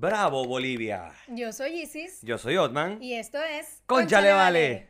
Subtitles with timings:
[0.00, 1.12] Bravo, Bolivia.
[1.28, 3.02] Yo soy Isis Yo soy Otman.
[3.02, 4.88] y esto es ¡Cónchale, vale!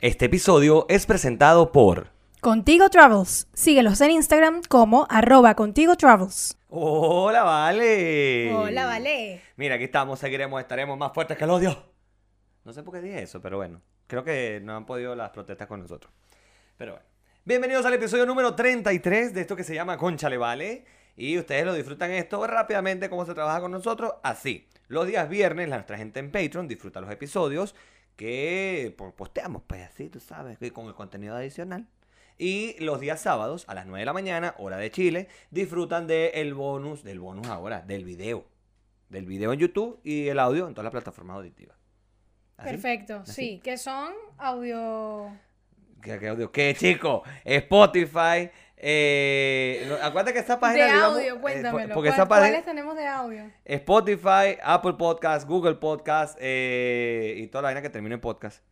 [0.00, 2.19] Este episodio es presentado por...
[2.40, 3.48] Contigo Travels.
[3.52, 6.56] Síguelos en Instagram como arroba contigo travels.
[6.70, 8.54] Hola, Vale.
[8.54, 9.42] Hola, vale.
[9.56, 11.76] Mira, aquí estamos, seguiremos, estaremos más fuertes que el odio.
[12.64, 13.82] No sé por qué dije eso, pero bueno.
[14.06, 16.10] Creo que no han podido las protestas con nosotros.
[16.78, 17.06] Pero bueno.
[17.44, 20.86] Bienvenidos al episodio número 33 de esto que se llama Conchale Vale.
[21.18, 24.14] Y ustedes lo disfrutan esto rápidamente como se trabaja con nosotros.
[24.22, 24.66] Así.
[24.88, 27.74] Los días viernes, nuestra gente en Patreon disfruta los episodios
[28.16, 31.86] que posteamos, pues así, tú sabes, y con el contenido adicional.
[32.40, 36.54] Y los días sábados a las 9 de la mañana, hora de Chile, disfrutan del
[36.54, 38.46] bonus, del bonus ahora, del video.
[39.10, 41.76] Del video en YouTube y el audio en todas las plataformas auditivas.
[42.56, 42.70] ¿Así?
[42.70, 43.32] Perfecto, ¿Así?
[43.32, 43.60] sí.
[43.62, 45.30] Que son audio...
[46.00, 46.50] ¿Qué, qué audio?
[46.50, 47.24] ¿Qué, chico?
[47.44, 48.50] Spotify.
[48.78, 50.86] Eh, no, acuérdate que esa página.
[50.86, 51.94] de digamos, audio, eh, cuéntamelo.
[51.94, 52.48] porque ¿Cuál- página.
[52.48, 53.50] ¿Cuáles tenemos de audio?
[53.66, 58.64] Spotify, Apple Podcast, Google Podcast eh, y toda la vaina que termina en podcast.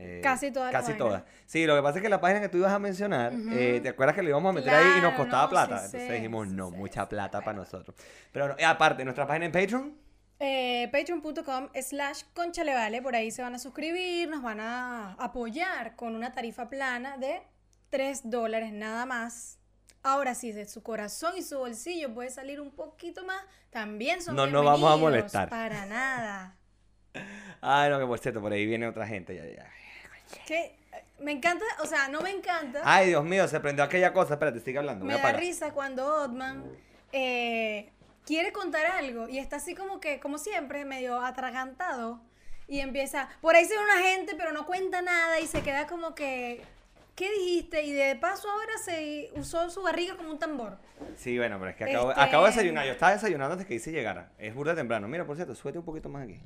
[0.00, 1.24] Eh, Casi todas Casi todas.
[1.46, 3.88] Sí, lo que pasa es que la página que tú ibas a mencionar, eh, ¿te
[3.88, 5.78] acuerdas que le íbamos a meter ahí y nos costaba no, plata?
[5.78, 7.96] sí Entonces dijimos, sí no, mucha plata para nosotros.
[8.32, 9.94] Pero no, aparte, nuestra página en Patreon,
[10.40, 13.02] Eh, Patreon.com slash conchalevale.
[13.02, 17.42] Por ahí se van a suscribir, nos van a apoyar con una tarifa plana de
[17.90, 19.58] 3 dólares nada más.
[20.04, 23.42] Ahora sí, de su corazón y su bolsillo puede salir un poquito más.
[23.70, 25.48] También son No nos vamos a molestar.
[25.48, 26.54] Para nada.
[27.60, 29.34] ay, no, que por cierto, por ahí viene otra gente.
[29.34, 29.68] Ya, ya.
[30.46, 30.76] Que
[31.20, 32.82] me encanta, o sea, no me encanta.
[32.84, 34.34] Ay, Dios mío, se prendió aquella cosa.
[34.34, 35.04] Espérate, sigue hablando.
[35.04, 35.40] me voy a da parar.
[35.40, 36.64] risa cuando Otman
[37.12, 37.90] eh,
[38.24, 42.20] quiere contar algo y está así como que, como siempre, medio atragantado
[42.66, 45.86] y empieza, por ahí se ve una gente pero no cuenta nada y se queda
[45.86, 46.62] como que,
[47.18, 47.82] ¿qué dijiste?
[47.82, 50.78] Y de paso ahora se usó su barriga como un tambor.
[51.16, 52.86] Sí, bueno, pero es que acabo, Este- acabo de desayunar.
[52.86, 54.30] Yo estaba desayunando antes que Isis llegara.
[54.38, 55.08] Es burda temprano.
[55.08, 56.40] Mira, por cierto, súbete un poquito más aquí.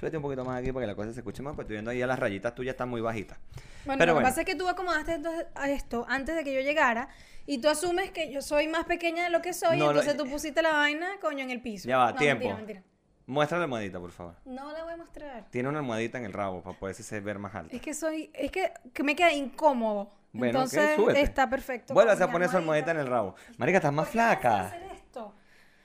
[0.00, 1.54] Súbete un poquito más aquí para que la cosa se escuche más.
[1.54, 3.38] Pues estoy viendo ahí a las rayitas tuyas están muy bajitas.
[3.84, 6.52] Bueno, Pero lo que pasa es que tú acomodaste entonces a esto antes de que
[6.52, 7.08] yo llegara
[7.46, 10.16] y tú asumes que yo soy más pequeña de lo que soy, No, lo- entonces
[10.16, 11.88] tú pusiste la vaina, coño, en el piso.
[11.88, 12.48] Ya va, No, tiempo.
[12.48, 12.82] Mentira, mentira.
[13.26, 14.34] Muestra la almohadita, por favor.
[14.44, 15.46] No la voy a mostrar.
[15.50, 17.74] Tiene una almohadita en el rabo para poderse ver más alto.
[17.74, 20.10] Es que soy, es que, que me queda incómodo.
[20.32, 21.22] Bueno, Entonces súbete.
[21.22, 21.94] está perfecto.
[21.94, 23.34] Vuelve a poner su almohadita en el rabo.
[23.56, 24.60] Marica, estás más ¿Por qué me flaca.
[24.66, 25.34] hacer esto?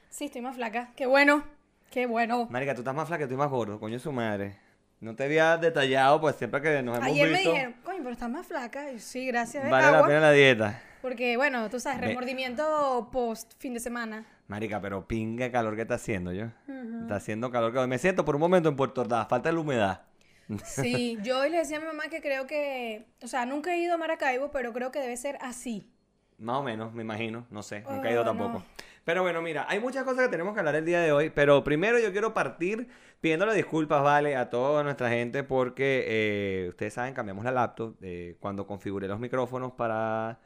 [0.10, 0.92] Sí, estoy más flaca.
[0.96, 1.44] Qué bueno.
[1.92, 2.48] Qué bueno.
[2.50, 3.80] Marica, tú estás más flaca, estoy más gordo.
[3.80, 4.58] Coño, su madre.
[5.00, 7.52] No te había detallado, pues siempre que nos hemos Ayer me visto.
[7.52, 8.92] dijeron, coño, pero estás más flaca.
[8.92, 9.70] Y sí, gracias.
[9.70, 10.08] Vale la Agua.
[10.08, 10.82] pena la dieta.
[11.02, 14.26] Porque, bueno, tú sabes, remordimiento post fin de semana.
[14.50, 16.48] Marica, pero pinga calor que está haciendo yo.
[17.02, 20.02] Está haciendo calor que me siento por un momento en Puerto Ordaz, falta la humedad.
[20.64, 23.80] Sí, yo hoy le decía a mi mamá que creo que, o sea, nunca he
[23.80, 25.92] ido a Maracaibo, pero creo que debe ser así.
[26.38, 28.26] Más o menos, me imagino, no sé, nunca he Oh, ido no.
[28.26, 28.64] tampoco.
[29.04, 31.64] Pero bueno, mira, hay muchas cosas que tenemos que hablar el día de hoy, pero
[31.64, 32.88] primero yo quiero partir
[33.22, 38.38] pidiéndole disculpas, vale, a toda nuestra gente porque eh, ustedes saben, cambiamos la laptop eh,
[38.40, 40.40] cuando configuré los micrófonos para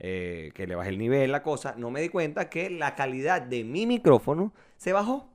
[0.00, 3.42] eh, que le baje el nivel, la cosa, no me di cuenta que la calidad
[3.42, 5.28] de mi micrófono se bajó.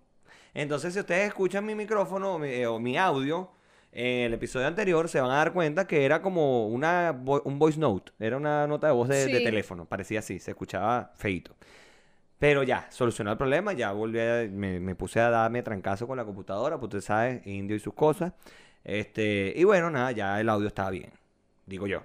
[0.53, 3.49] Entonces, si ustedes escuchan mi micrófono o mi, eh, o mi audio
[3.91, 7.59] en el episodio anterior, se van a dar cuenta que era como una vo- un
[7.59, 11.55] voice note, era una nota de voz de, teléfono, parecía así, se escuchaba feito.
[12.39, 16.17] Pero ya, solucionó el problema, ya volví a, me, me puse a darme trancazo con
[16.17, 18.33] la computadora, pues usted sabe, indio y sus cosas.
[18.83, 21.11] Este, y bueno, nada, ya el audio estaba bien,
[21.65, 22.03] digo yo.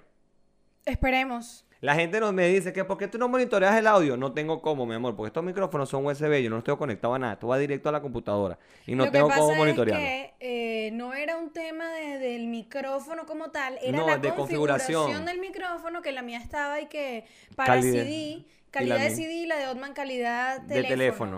[0.85, 1.65] Esperemos.
[1.81, 4.15] La gente nos me dice que ¿por qué tú no monitoreas el audio?
[4.15, 7.19] No tengo cómo, mi amor, porque estos micrófonos son USB, yo no tengo conectado a
[7.19, 10.05] nada, esto va directo a la computadora y no Lo tengo que cómo pasa monitorearlo.
[10.05, 14.17] es que eh, no era un tema de- del micrófono como tal, era No, la
[14.19, 14.93] de configuración.
[15.05, 17.25] configuración del micrófono que la mía estaba y que
[17.55, 18.03] para Calidad.
[18.03, 19.09] CD, calidad de.
[19.15, 20.87] CD y la de Otman calidad De teléfono.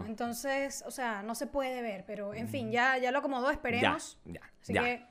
[0.02, 0.06] teléfono.
[0.08, 3.54] Entonces, o sea, no se puede ver, pero en fin, ya, ya lo acomodó, Ya,
[3.54, 4.20] esperemos.
[4.26, 4.84] ya, Así ya.
[4.84, 5.06] que,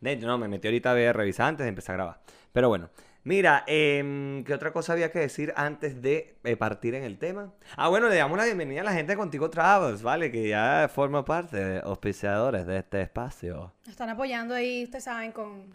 [0.00, 2.20] De hecho, no, me metí ahorita a ver, revisar antes de empezar a grabar.
[2.52, 2.88] Pero bueno,
[3.24, 7.52] mira, em, ¿qué otra cosa había que decir antes de eh, partir en el tema?
[7.76, 10.30] Ah, bueno, le damos la bienvenida a la gente de Contigo Travels, ¿vale?
[10.30, 13.72] Que ya forma parte de auspiciadores de este espacio.
[13.80, 15.74] nos están apoyando ahí, ustedes saben, con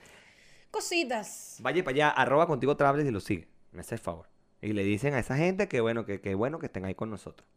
[0.71, 1.57] cositas.
[1.61, 3.47] Vaya para allá, arroba Contigo Travels y lo sigue.
[3.71, 4.27] Me hace el favor.
[4.61, 7.09] Y le dicen a esa gente que bueno, que, que bueno que estén ahí con
[7.09, 7.47] nosotros.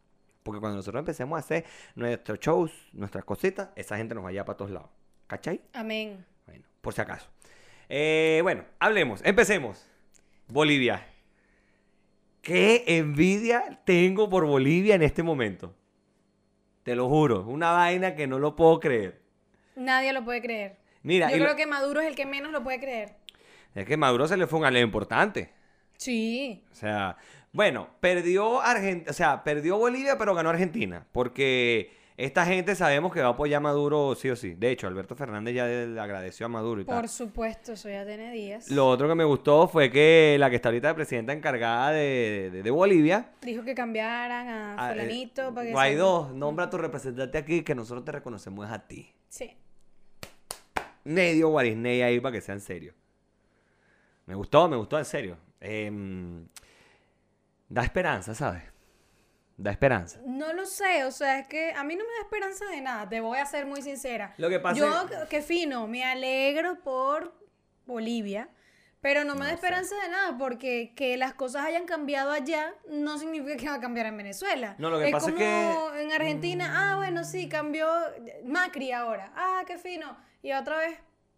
[0.43, 1.65] Porque cuando nosotros empecemos a hacer
[1.95, 4.89] nuestros shows, nuestras cositas, esa gente nos va allá para todos lados.
[5.27, 5.61] ¿Cachai?
[5.73, 6.25] Amén.
[6.45, 7.29] Bueno, por si acaso.
[7.89, 9.85] Eh, bueno, hablemos, empecemos.
[10.47, 11.05] Bolivia.
[12.41, 15.75] ¿Qué envidia tengo por Bolivia en este momento?
[16.83, 17.43] Te lo juro.
[17.43, 19.21] Una vaina que no lo puedo creer.
[19.75, 20.77] Nadie lo puede creer.
[21.03, 23.15] Mira, Yo creo lo- que Maduro es el que menos lo puede creer.
[23.75, 25.51] es que Maduro se le fue un aleo importante.
[25.97, 26.63] Sí.
[26.71, 27.17] O sea,
[27.51, 31.05] bueno, perdió Argentina, o sea, perdió Bolivia, pero ganó Argentina.
[31.11, 34.53] Porque esta gente sabemos que va a apoyar a Maduro sí o sí.
[34.53, 36.99] De hecho, Alberto Fernández ya le agradeció a Maduro y tal.
[36.99, 38.69] Por supuesto, eso ya tiene días.
[38.69, 42.49] Lo otro que me gustó fue que la que está ahorita de presidenta encargada de,
[42.51, 45.71] de- de Bolivia, Dijo que cambiaran a ah, eh, fulanito para que...
[45.71, 49.13] Guaidó, nombra a tu representante aquí que nosotros te reconocemos es a ti.
[49.29, 49.55] Sí.
[51.05, 52.93] Medio Guarisney ahí para que sea en serio.
[54.25, 55.37] Me gustó, me gustó en serio.
[55.61, 56.45] Em,
[57.69, 58.63] da esperanza, ¿sabes?
[59.61, 60.21] Da esperanza.
[60.25, 63.09] No lo sé, o sea, es que a mí no me da esperanza de nada,
[63.09, 64.33] te voy a ser muy sincera.
[64.37, 64.87] Lo que pasa Yo,
[65.21, 67.33] es- que- fino, me alegro por
[67.85, 68.47] Bolivia,
[69.01, 69.55] pero no me da sé.
[69.55, 73.79] esperanza de nada, porque que las cosas hayan cambiado allá no significa que va a
[73.81, 74.75] cambiar en Venezuela.
[74.77, 77.85] No, lo que pasa es que- en Argentina, ah, bueno, sí, cambió
[78.45, 80.97] Macri ahora, ah, qué fino, y otra vez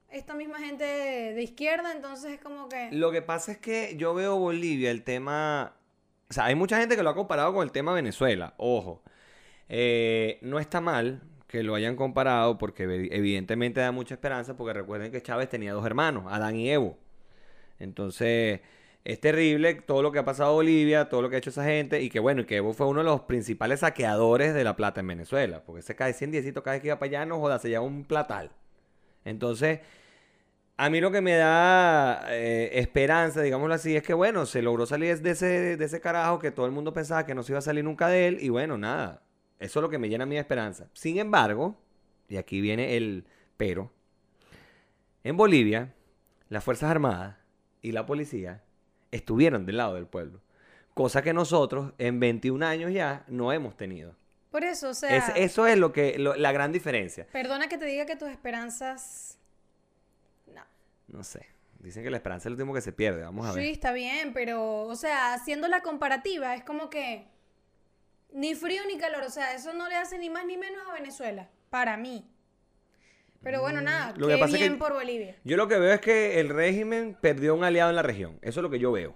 [0.10, 2.90] esta misma gente de, de izquierda, entonces es como que...
[2.92, 5.76] Lo que pasa es que yo veo Bolivia, el tema.
[6.32, 8.54] O sea, hay mucha gente que lo ha comparado con el tema Venezuela.
[8.56, 9.04] Ojo.
[9.68, 14.72] Eh, no está mal que lo hayan comparado porque evi- evidentemente da mucha esperanza porque
[14.72, 16.98] recuerden que Chávez tenía dos hermanos, Adán y Evo.
[17.80, 18.62] Entonces,
[19.04, 21.66] es terrible todo lo que ha pasado en Bolivia, todo lo que ha hecho esa
[21.66, 24.78] gente y que bueno, y que Evo fue uno de los principales saqueadores de la
[24.78, 25.64] plata en Venezuela.
[25.66, 27.84] Porque ese cae 100 diecitos cada vez que iba para allá, no joda, se lleva
[27.84, 28.52] un platal.
[29.26, 29.82] Entonces,
[30.84, 34.86] a mí lo que me da eh, esperanza, digámoslo así, es que bueno, se logró
[34.86, 37.60] salir de ese, de ese carajo que todo el mundo pensaba que no se iba
[37.60, 38.38] a salir nunca de él.
[38.42, 39.22] Y bueno, nada.
[39.60, 40.88] Eso es lo que me llena mi esperanza.
[40.94, 41.76] Sin embargo,
[42.30, 43.26] y aquí viene el
[43.58, 43.92] pero,
[45.24, 45.94] en Bolivia,
[46.50, 47.36] las Fuerzas Armadas
[47.82, 48.64] y la policía
[49.12, 50.42] estuvieron del lado del pueblo.
[50.94, 54.16] Cosa que nosotros en 21 años ya no hemos tenido.
[54.50, 57.28] Por eso, o sea, Es- eso es lo que, lo- la gran diferencia.
[57.32, 59.38] perdona que te diga que tus esperanzas...
[61.12, 61.24] No.
[61.24, 61.46] Sé.
[61.80, 63.24] Dicen que la esperanza es el último que se pierde.
[63.24, 63.64] Vamos a ver.
[63.64, 67.28] Sí, está bien, pero, o sea, haciendo la comparativa, es como que
[68.34, 70.94] ni frío ni calor, o sea, eso no le hace ni más ni menos a
[70.94, 72.26] Venezuela, para mí.
[73.42, 75.36] Pero bueno, nada, Mm, lo que qué pasa es bien que- por Bolivia.
[75.44, 78.38] Yo lo que veo es que el régimen perdió un aliado en la región.
[78.44, 79.16] Eso es lo que yo veo.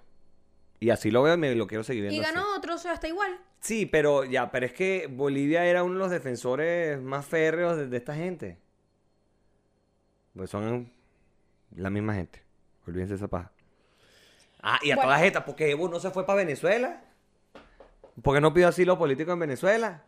[0.79, 2.19] Y así lo veo y me lo quiero seguir viendo.
[2.19, 2.33] Y así.
[2.33, 3.39] ganó otro, o sea, está igual.
[3.61, 7.87] Sí, pero ya, pero es que Bolivia era uno de los defensores más férreos de,
[7.87, 8.57] de esta gente.
[10.35, 10.91] Pues son
[11.75, 12.41] la misma gente.
[12.87, 13.51] Olvídense esa paja.
[14.61, 15.09] Ah, y a Bueno.
[15.09, 17.03] todas estas, ¿por qué Evo no se fue para Venezuela?
[18.21, 20.03] ¿Por qué no pidió asilo político en Venezuela?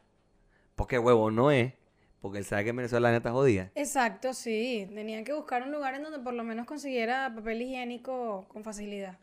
[0.75, 1.73] Porque huevo no es.
[2.21, 3.71] Porque él sabe que en Venezuela la neta jodida.
[3.75, 4.89] Exacto, sí.
[4.93, 9.17] Tenían que buscar un lugar en donde por lo menos consiguiera papel higiénico con facilidad.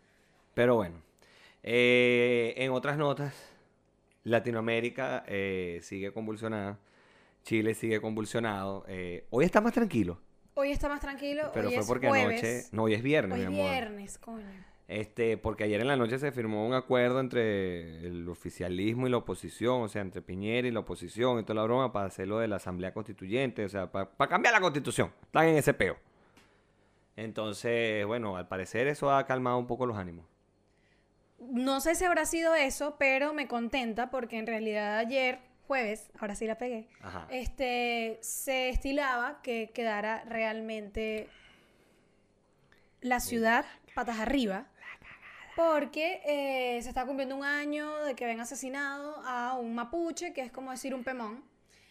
[0.54, 1.02] Pero bueno,
[1.64, 3.34] eh, en otras notas,
[4.22, 6.78] Latinoamérica eh, sigue convulsionada,
[7.42, 8.84] Chile sigue convulsionado.
[8.88, 10.20] eh, hoy está más tranquilo,
[10.54, 12.42] Hoy está más tranquilo, pero hoy fue es porque jueves.
[12.42, 13.70] anoche, no, hoy es viernes, Hoy mi es amor.
[13.70, 14.74] viernes, coño.
[14.86, 19.16] Este, porque ayer en la noche se firmó un acuerdo entre el oficialismo y la
[19.16, 22.38] oposición, o sea, entre Piñera y la oposición y toda la broma para hacer lo
[22.38, 25.10] de la Asamblea Constituyente, o sea, para, cambiar la Constitución.
[25.22, 25.96] Están en ese peo.
[27.16, 30.26] Entonces, bueno, al parecer eso ha calmado un poco los ánimos.
[31.38, 36.34] No sé si habrá sido eso, pero me contenta porque en realidad ayer, jueves, ahora
[36.34, 37.26] sí la pegué, Ajá.
[37.30, 41.28] este, se estilaba que quedara realmente
[43.00, 44.66] la ciudad patas arriba.
[45.56, 50.40] Porque eh, se está cumpliendo un año de que habían asesinado a un mapuche, que
[50.40, 51.44] es como decir un pemón.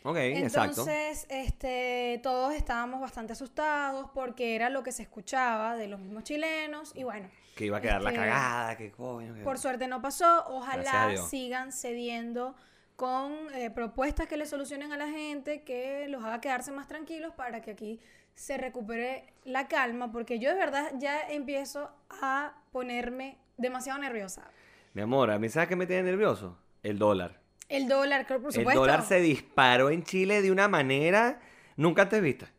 [0.04, 0.82] Ok, exacto.
[0.82, 6.24] Entonces, este, todos estábamos bastante asustados porque era lo que se escuchaba de los mismos
[6.26, 6.92] chilenos.
[6.94, 9.34] Y bueno, Que iba a quedar la Este, cagada, que coño.
[9.34, 10.44] que- por suerte no pasó.
[10.48, 12.56] Ojalá sigan cediendo
[13.04, 17.34] con eh, propuestas que le solucionen a la gente, que los haga quedarse más tranquilos
[17.36, 18.00] para que aquí
[18.34, 21.92] se recupere la calma, porque yo de verdad ya empiezo
[22.22, 24.50] a ponerme demasiado nerviosa.
[24.94, 26.58] Mi amor, a mí ¿sabes qué me tiene nervioso?
[26.82, 27.42] El dólar.
[27.68, 28.80] El dólar, por El supuesto.
[28.80, 31.42] dólar se disparó en Chile de una manera
[31.76, 32.54] nunca antes vista.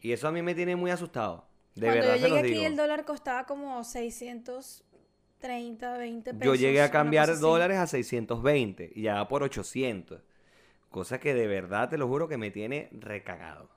[0.00, 1.46] Y eso a mí me tiene muy asustado.
[1.76, 2.66] De Cuando verdad yo se llegué los aquí, digo.
[2.66, 3.84] el dólar costaba como
[5.40, 6.44] 630, 20 pesos.
[6.44, 10.20] Yo llegué a cambiar dólares a 620 y ya por 800.
[10.90, 13.68] Cosa que de verdad, te lo juro, que me tiene recagado.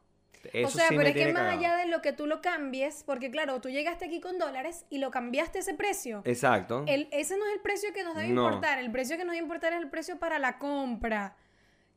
[0.54, 1.58] Eso o sea, sí pero es que más cagado.
[1.60, 5.00] allá de lo que tú lo cambies, porque claro, tú llegaste aquí con dólares y
[5.00, 6.22] lo cambiaste ese precio.
[6.24, 6.86] Exacto.
[6.88, 8.46] El- ese no es el precio que nos debe No.
[8.46, 8.80] importar.
[8.80, 11.36] El precio que nos debe importar es el precio para la compra,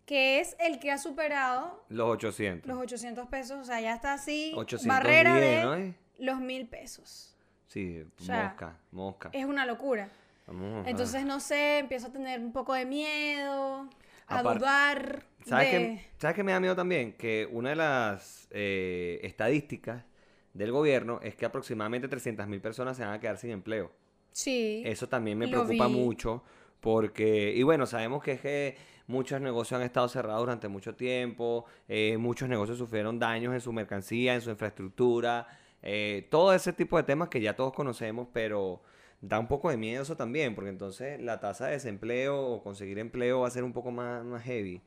[0.07, 2.67] que es el que ha superado Los 800.
[2.69, 3.61] los 800 pesos.
[3.61, 5.95] O sea, ya está así, 810, barrera de ¿no?
[6.19, 7.32] Los mil pesos.
[7.73, 9.31] Sí, O sea, mosca, mosca.
[9.33, 10.11] Es una locura.
[10.47, 13.89] Vamos Entonces, no sé, empiezo a tener un poco de miedo,
[14.27, 15.25] a dudar.
[15.47, 17.15] ¿Sabes, de- qué, ¿Sabes qué me da miedo también?
[17.15, 20.05] Que una de las eh, estadísticas
[20.53, 23.91] del gobierno es que aproximadamente 300.000 personas se van a quedar sin empleo.
[24.33, 24.83] Sí.
[24.85, 25.95] Eso también me preocupa vi.
[25.95, 26.43] mucho
[26.81, 28.77] porque, y bueno, sabemos que es que
[29.07, 33.73] muchos negocios han estado cerrados durante mucho tiempo, eh, muchos negocios sufrieron daños en su
[33.73, 35.47] mercancía, en su infraestructura,
[35.83, 38.83] eh, todo ese tipo de temas que ya todos conocemos, pero
[39.21, 42.99] da un poco de miedo eso también, porque entonces la tasa de desempleo o conseguir
[42.99, 44.83] empleo va a ser un poco más, más heavy.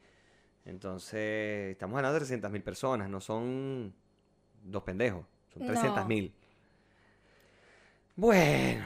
[0.65, 3.93] Entonces, estamos hablando de 300.000 personas, no son
[4.63, 5.73] dos pendejos, son No.
[5.73, 6.31] 300.000.
[8.15, 8.85] Bueno,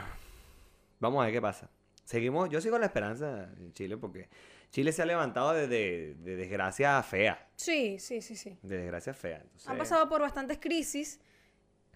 [0.98, 1.70] vamos a ver qué pasa.
[2.04, 4.28] Seguimos, yo sigo la esperanza en Chile porque
[4.70, 8.58] Chile se ha levantado de, de- de desgracia fea, Sí, sí, sí, sí.
[8.62, 9.38] de desgracia fea.
[9.42, 11.20] Entonces, Han pasado por bastantes crisis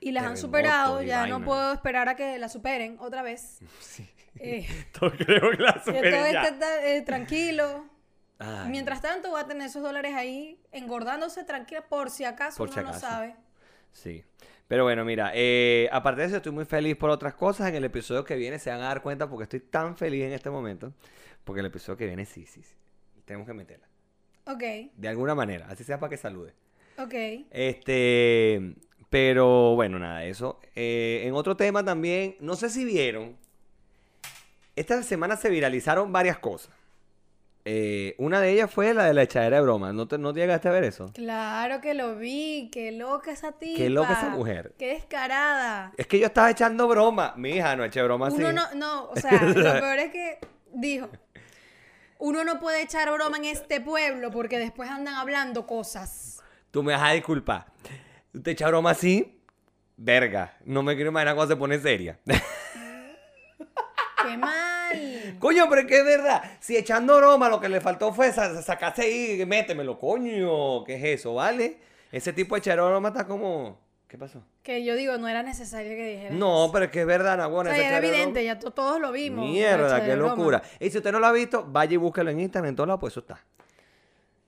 [0.04, 1.02] y las han superado.
[1.02, 3.58] Ya no puedo esperar a que la superen otra vez.
[3.80, 4.08] Sí.
[4.40, 4.66] Eh,
[4.98, 6.42] Todo creo que la que superen todo ya.
[6.42, 7.86] esté ta- eh, tranquilo.
[8.40, 12.68] Ay, Mientras tanto, voy a tener esos dólares ahí engordándose tranquila por si acaso Por
[12.70, 13.36] uno si no sabe.
[13.92, 14.24] Sí.
[14.66, 17.68] Pero bueno, mira, eh, aparte de eso, estoy muy feliz por otras cosas.
[17.68, 20.32] En el episodio que viene se van a dar cuenta porque estoy tan feliz en
[20.32, 20.92] este momento.
[21.44, 22.74] Porque el episodio que viene, sí, sí, sí.
[23.24, 23.86] Tenemos que meterla.
[24.46, 24.62] Ok,
[24.96, 26.54] De alguna manera, así sea para que salude.
[26.98, 27.14] ok.
[27.50, 28.74] Este,
[29.14, 30.58] pero bueno, nada, eso.
[30.74, 33.36] Eh, en otro tema también, no sé si vieron,
[34.74, 36.74] esta semana se viralizaron varias cosas.
[37.64, 39.92] Eh, una de ellas fue la de la echadera de broma.
[39.92, 41.12] ¿No, te, ¿No te llegaste a ver eso?
[41.14, 42.68] Claro que lo vi.
[42.72, 43.78] Qué loca esa tipa.
[43.78, 44.74] Qué loca esa mujer.
[44.80, 45.92] Qué descarada.
[45.96, 47.34] Es que yo estaba echando broma.
[47.36, 48.38] Mi hija no eché broma así.
[48.38, 50.40] Uno no, no, o sea, lo peor es que
[50.72, 51.08] dijo,
[52.18, 56.42] uno no puede echar broma en este pueblo porque después andan hablando cosas.
[56.72, 57.66] Tú me vas a disculpar.
[58.42, 59.40] ¿Te echa broma así?
[59.96, 60.56] Verga.
[60.64, 62.18] No me quiero imaginar cuando se pone seria.
[64.26, 65.36] ¡Qué mal!
[65.38, 66.42] Coño, pero es que es verdad.
[66.60, 70.82] Si echando broma lo que le faltó fue sa- sacarse ahí y métemelo, coño.
[70.84, 71.78] ¿Qué es eso, vale?
[72.10, 73.82] Ese tipo de echar broma está como.
[74.08, 74.42] ¿Qué pasó?
[74.62, 76.34] Que yo digo, no era necesario que dijera.
[76.34, 77.70] No, pero es que es verdad, o Nagona.
[77.70, 79.44] sea, ese era evidente, ya to- todos lo vimos.
[79.48, 80.62] Mierda, qué locura.
[80.80, 83.00] Y si usted no lo ha visto, vaya y búsquelo en Instagram, en todos lados,
[83.00, 83.44] pues eso está.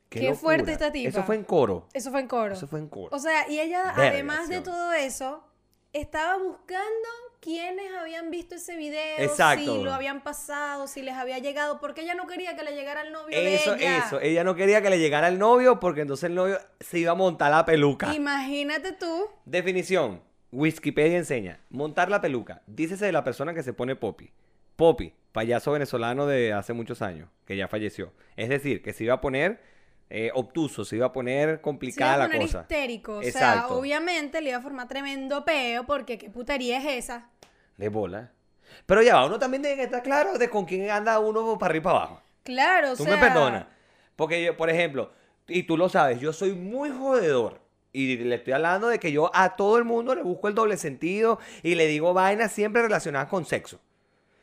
[0.09, 1.09] Qué fuerte esta tipa.
[1.09, 1.87] Eso fue en coro.
[1.93, 2.55] Eso fue en coro.
[2.55, 3.15] Eso fue en coro.
[3.15, 5.45] O sea, y ella, además de todo eso,
[5.93, 7.09] estaba buscando
[7.41, 9.77] quiénes habían visto ese video, Exacto.
[9.77, 13.03] si lo habían pasado, si les había llegado, porque ella no quería que le llegara
[13.03, 13.99] el novio Eso, de ella.
[13.99, 14.21] eso.
[14.21, 17.15] Ella no quería que le llegara el novio porque entonces el novio se iba a
[17.15, 18.13] montar la peluca.
[18.15, 19.27] Imagínate tú.
[19.45, 20.21] Definición.
[20.51, 21.61] Wikipedia enseña.
[21.71, 22.63] Montar la peluca.
[22.67, 24.33] Dícese de la persona que se pone popi.
[24.77, 28.13] Popi, payaso venezolano de hace muchos años, que ya falleció.
[28.37, 29.61] Es decir, que se iba a poner
[30.09, 32.61] eh, obtuso, se iba a poner Se iba complicada a la poner cosa.
[32.63, 33.19] histérico.
[33.19, 37.29] O sea, obviamente le iba a formar tremendo peo porque qué putería es esa.
[37.77, 38.33] De bola.
[38.87, 41.71] Pero ya va, uno también tiene que estar claro de con quién anda uno para
[41.71, 42.23] arriba y para abajo.
[42.45, 43.15] Claro, o Tú sea.
[43.17, 43.67] me perdonas.
[44.15, 45.13] Porque yo, por ejemplo,
[45.49, 47.61] y tú lo sabes, yo soy muy jodedor.
[47.93, 50.77] Y le estoy hablando de que yo a todo el mundo le busco el doble
[50.77, 53.81] sentido y le digo vainas siempre relacionadas con sexo.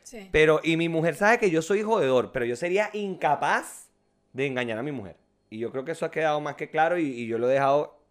[0.02, 0.28] Sí.
[0.32, 3.88] Pero, y mi mujer sabe que yo soy jodedor, pero yo sería incapaz
[4.32, 5.16] de engañar a mi mujer.
[5.54, 8.02] Y yo creo que eso ha quedado más que claro y, yo lo he dejado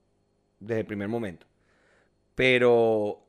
[0.59, 1.45] desde el primer momento.
[2.35, 3.21] Pero,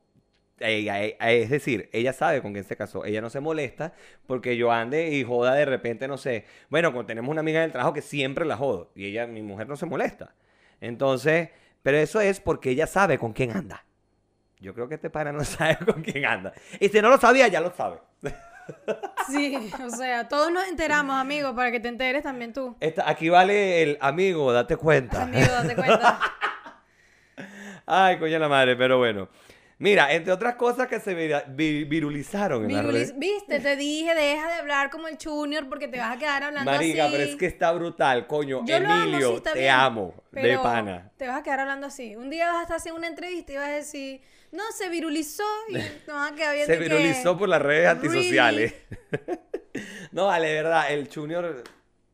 [0.59, 3.03] eh, es decir, ella sabe con quién se casó.
[3.03, 3.93] Ella no se molesta
[4.25, 6.45] porque yo ande y joda de repente, no sé.
[6.69, 9.41] Bueno, cuando tenemos una amiga en el trabajo que siempre la jodo y ella, mi
[9.41, 10.33] mujer no se molesta.
[10.79, 11.49] Entonces,
[11.83, 13.83] pero eso es porque ella sabe con quién anda.
[14.61, 16.53] Yo creo que este pana no sabe con quién anda.
[16.79, 17.97] Y si no lo sabía, ya lo sabe.
[19.27, 22.75] Sí, o sea, todos nos enteramos, amigo, para que te enteres también tú.
[22.79, 25.23] Esta- aquí vale el amigo, date cuenta.
[25.23, 26.19] Amigo, date cuenta.
[27.85, 29.29] Ay, coño la madre, pero bueno.
[29.77, 33.13] Mira, entre otras cosas que se vira- vi- virulizaron en la red.
[33.17, 36.71] Viste, te dije, deja de hablar como el Junior porque te vas a quedar hablando
[36.71, 37.11] Marica, así.
[37.17, 38.61] pero es que está brutal, coño.
[38.65, 41.11] Yo lo amo, Emilio, sí, te bien, amo, de pana.
[41.17, 42.15] Te vas a quedar hablando así.
[42.15, 44.21] Un día vas a estar haciendo una entrevista y vas a decir,
[44.53, 45.73] no, se virulizó y
[46.05, 48.73] te vas a quedar viendo Se que- virulizó por las redes antisociales.
[50.13, 51.63] no, vale, de verdad, el Junior,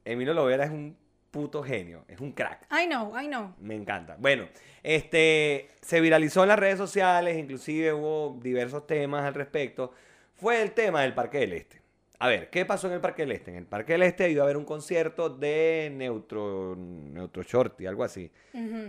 [0.03, 0.98] Emilio Lovera es un
[1.31, 2.67] puto genio, es un crack.
[2.71, 3.53] I know, I know.
[3.59, 4.17] Me encanta.
[4.19, 4.47] Bueno,
[4.83, 9.93] este se viralizó en las redes sociales, inclusive hubo diversos temas al respecto.
[10.35, 11.81] Fue el tema del Parque del Este.
[12.19, 13.51] A ver, ¿qué pasó en el Parque del Este?
[13.51, 18.03] En el Parque del Este iba a haber un concierto de Neutro, Neutro Shorty, algo
[18.03, 18.31] así.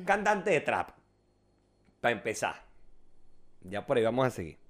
[0.05, 0.91] Cantante de trap.
[2.01, 2.63] Para empezar.
[3.63, 4.62] Ya por ahí vamos a seguir.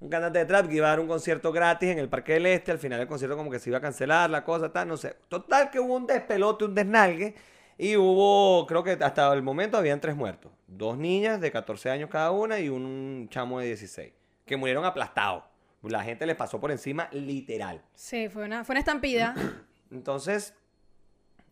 [0.00, 2.46] Un cantante de trap que iba a dar un concierto gratis en el Parque del
[2.46, 2.72] Este.
[2.72, 5.16] Al final el concierto como que se iba a cancelar, la cosa, tal, no sé.
[5.28, 7.34] Total que hubo un despelote, un desnalgue.
[7.78, 10.52] Y hubo, creo que hasta el momento habían tres muertos.
[10.66, 14.12] Dos niñas de 14 años cada una y un chamo de 16.
[14.44, 15.44] Que murieron aplastados.
[15.82, 17.82] La gente les pasó por encima literal.
[17.94, 19.34] Sí, fue una, fue una estampida.
[19.90, 20.54] Entonces,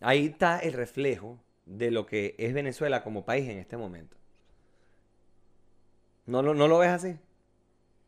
[0.00, 4.16] ahí está el reflejo de lo que es Venezuela como país en este momento.
[6.26, 7.18] ¿No lo, no lo ves así?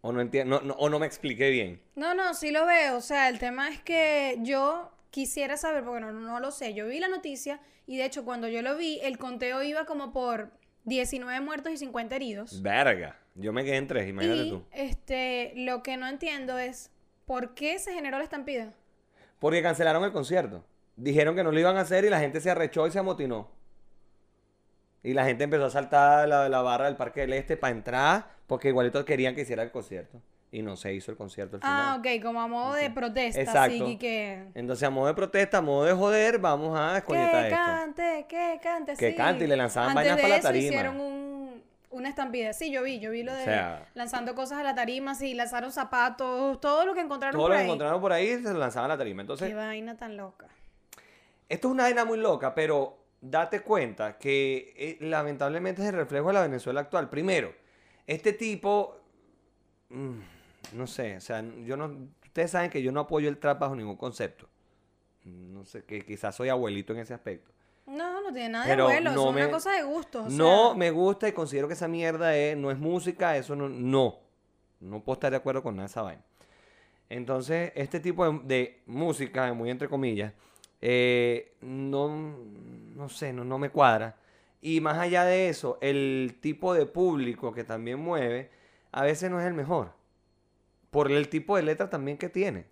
[0.07, 1.81] ¿O no, entiendo, no, no- o no me expliqué bien?
[1.95, 2.99] No, no, sí lo veo.
[2.99, 6.75] O sea, el tema es que yo quisiera saber, porque no, no lo sé.
[6.75, 10.13] Yo vi la noticia y de hecho cuando yo lo vi, el conteo iba como
[10.13, 10.51] por
[10.85, 12.61] 19 muertos y 50 heridos.
[12.61, 13.19] Verga.
[13.35, 14.65] Yo me quedé en tres, imagínate y tú.
[14.73, 16.91] este, lo que no entiendo es
[17.25, 18.75] por qué se generó la estampida.
[19.39, 20.65] Porque cancelaron el concierto.
[20.97, 23.51] Dijeron que no lo iban a hacer y la gente se arrechó y se amotinó.
[25.05, 28.27] Y la gente empezó a saltar la, la barra del Parque del Este para entrar
[28.49, 30.21] porque igualito querían que hiciera el concierto.
[30.51, 31.77] Y no se hizo el concierto al final.
[31.81, 33.85] Ah, ok, como a modo de protesta, Exacto.
[33.85, 34.45] así que...
[34.55, 37.57] Entonces, a modo de protesta, a modo de joder, vamos a Que escoñetar esto.
[37.57, 39.17] cante, que cante, Que sí.
[39.17, 40.65] cante, y le lanzaban Antes vainas de pa' la eso tarima.
[40.69, 42.53] hicieron un, una estampida.
[42.53, 45.35] Sí, yo vi, yo vi lo de O sea- lanzando cosas a la tarima, sí,
[45.35, 47.67] lanzaron zapatos, todo lo que encontraron Todo por lo que ahí.
[47.67, 49.19] encontraron por ahí se lo lanzaban a la tarima.
[49.19, 50.47] Qué Entonces, vaina tan loca.
[51.49, 52.97] esto es una vaina muy loca, pero
[53.31, 57.09] date cuenta que eh, lamentablemente es el reflejo de la Venezuela actual.
[57.11, 57.53] Primero,
[58.07, 58.97] este tipo,
[59.89, 60.19] mm,
[60.75, 63.75] no sé, o sea, yo no, ustedes saben que yo no apoyo el trap bajo
[63.75, 64.49] ningún concepto.
[65.25, 67.51] No sé, que quizás soy abuelito en ese aspecto.
[67.87, 70.23] No, no tiene nada Pero de abuelo, no es una me- cosa de gusto.
[70.25, 73.57] o no sea, me gusta y considero que esa mierda es, no es música, eso
[73.57, 74.19] no, no.
[74.81, 76.23] No puedo estar de acuerdo con nada de esa vaina.
[77.09, 80.33] Entonces, este tipo de, de música, muy entre comillas,
[80.87, 82.37] eh, no,
[82.95, 84.17] no sé, no, no me cuadra.
[84.61, 88.51] Y más allá de eso, el tipo de público que también mueve,
[88.93, 89.95] a veces no es el mejor.
[90.91, 92.67] Por el tipo de letra también que tiene.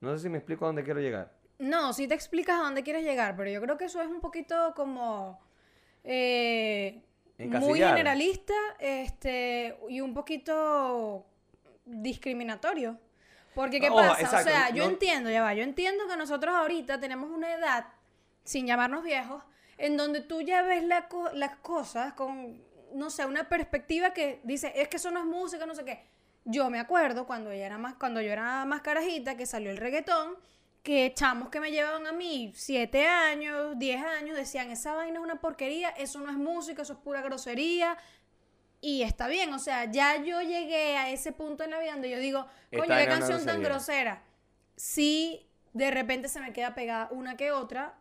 [0.00, 1.30] No sé si me explico a dónde quiero llegar.
[1.58, 4.20] No, sí te explicas a dónde quieres llegar, pero yo creo que eso es un
[4.22, 5.38] poquito como
[6.04, 7.02] eh,
[7.38, 11.26] muy generalista este, y un poquito
[11.84, 12.98] discriminatorio.
[13.56, 14.20] Porque, ¿qué pasa?
[14.20, 17.52] exacto, O sea, yo no- entiendo, ya va, yo entiendo que nosotros ahorita tenemos una
[17.54, 17.86] edad,
[18.44, 19.42] sin llamarnos viejos,
[19.78, 24.40] en donde tú ya ves la co- las cosas con, no sé, una perspectiva que
[24.44, 26.04] dice, es que eso no es música, no sé qué.
[26.44, 29.78] Yo me acuerdo cuando, ella era más, cuando yo era más carajita, que salió el
[29.78, 30.36] reggaetón,
[30.82, 35.24] que chamos que me llevaban a mí 7 años, 10 años, decían, esa vaina es
[35.24, 37.96] una porquería, eso no es música, eso es pura grosería.
[38.80, 42.10] Y está bien, o sea, ya yo llegué a ese punto en la vida donde
[42.10, 43.68] yo digo, coño, qué canción tan grosería".
[43.68, 44.22] grosera.
[44.76, 47.94] Si de repente se me queda pegada una que otra,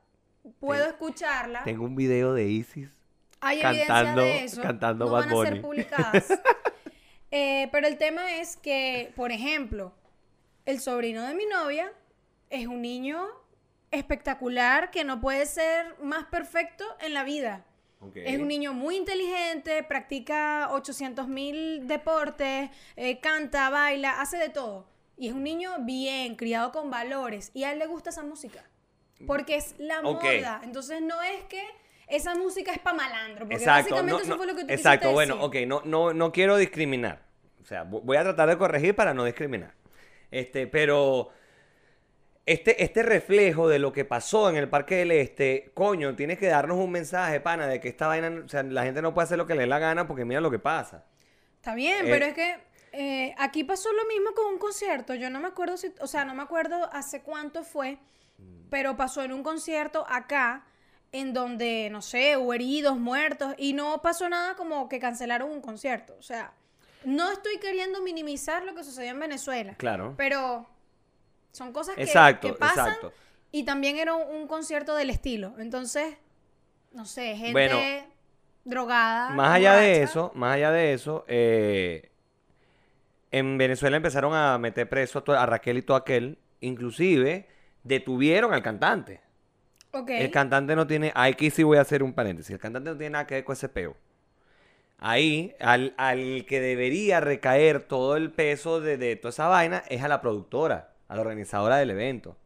[0.60, 1.64] puedo Ten- escucharla.
[1.64, 2.90] Tengo un video de Isis.
[3.42, 4.62] Hay cantando- evidencia de eso.
[4.62, 5.60] cantando no Bad van a ser Bunny.
[5.62, 6.28] publicadas.
[7.32, 9.94] Eh, pero el tema es que, por ejemplo,
[10.66, 11.92] el sobrino de mi novia
[12.50, 13.28] es un niño
[13.92, 17.66] espectacular que no puede ser más perfecto en la vida.
[18.13, 24.88] Es un niño muy inteligente, practica 800 mil deportes, eh, canta, baila, hace de todo.
[25.18, 27.52] Y es un niño bien, criado con valores.
[27.54, 28.63] Y a él le gusta esa música.
[29.26, 30.24] Porque es la Ok.
[30.24, 30.60] moda.
[30.63, 31.63] Entonces no es que
[32.08, 33.46] esa música es para malandro.
[33.46, 35.63] Porque Exacto, básicamente no, eso no, fue lo que tú exacto, bueno, decir.
[35.63, 37.22] ok, no, no, no quiero discriminar.
[37.62, 39.74] O sea, vo- voy a tratar de corregir para no discriminar.
[40.32, 41.30] Este, pero
[42.45, 46.47] este, este reflejo de lo que pasó en el Parque del Este, coño, tienes que
[46.47, 49.38] darnos un mensaje, pana, de que esta vaina, o sea, la gente no puede hacer
[49.38, 51.03] lo que le dé la gana porque mira lo que pasa.
[51.55, 52.55] Está bien, Eh, pero es que
[52.91, 55.15] eh, aquí pasó lo mismo con un concierto.
[55.15, 57.97] Yo no me acuerdo si, o sea, no me acuerdo hace cuánto fue,
[58.69, 60.65] pero pasó en un concierto acá,
[61.12, 65.62] en donde, no sé, hubo heridos, muertos, y no pasó nada como que cancelaron un
[65.62, 66.15] concierto.
[66.19, 66.53] O sea,
[67.05, 70.13] no estoy queriendo minimizar lo que sucedió en Venezuela, Claro.
[70.17, 70.67] pero
[71.56, 73.13] son cosas que, Exacto, que pasan exacto.
[73.52, 75.56] y también era un, un concierto del estilo.
[75.58, 76.18] Entonces,
[76.91, 77.80] no sé, gente Bueno,
[78.65, 79.30] drogada.
[79.30, 82.12] Más allá de eso, más allá de eso, eh,
[83.32, 87.48] en Venezuela empezaron a meter preso a, Raquel y todo aquel, inclusive
[87.84, 89.22] detuvieron al cantante.
[89.91, 90.10] Ok.
[90.10, 93.12] El cantante no tiene, aquí sí voy a hacer un paréntesis, el cantante no tiene
[93.12, 93.96] nada que ver con ese peo.
[94.98, 100.04] Ahí, al, al que debería recaer todo el peso de, de toda esa vaina es
[100.04, 102.38] a la productora, a la organizadora del evento.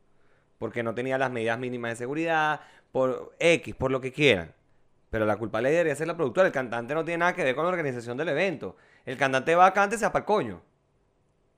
[0.57, 4.53] Porque no tenía las medidas mínimas de seguridad, por X, por lo que quieran.
[5.09, 6.47] Pero la culpa le debería ser la productora.
[6.47, 8.75] El cantante no tiene nada que ver con la organización del evento.
[9.05, 10.61] El cantante va a cante, se para el coño.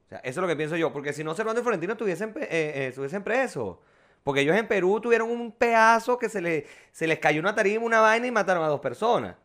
[0.06, 0.94] O sea, eso es lo que pienso yo.
[0.94, 3.78] Porque si no, Servando y Florentino estuviesen, eh, eh, estuviesen presos.
[4.24, 7.84] Porque ellos en Perú tuvieron un pedazo que se, le, se les cayó una tarima,
[7.84, 9.36] una vaina y mataron a dos personas.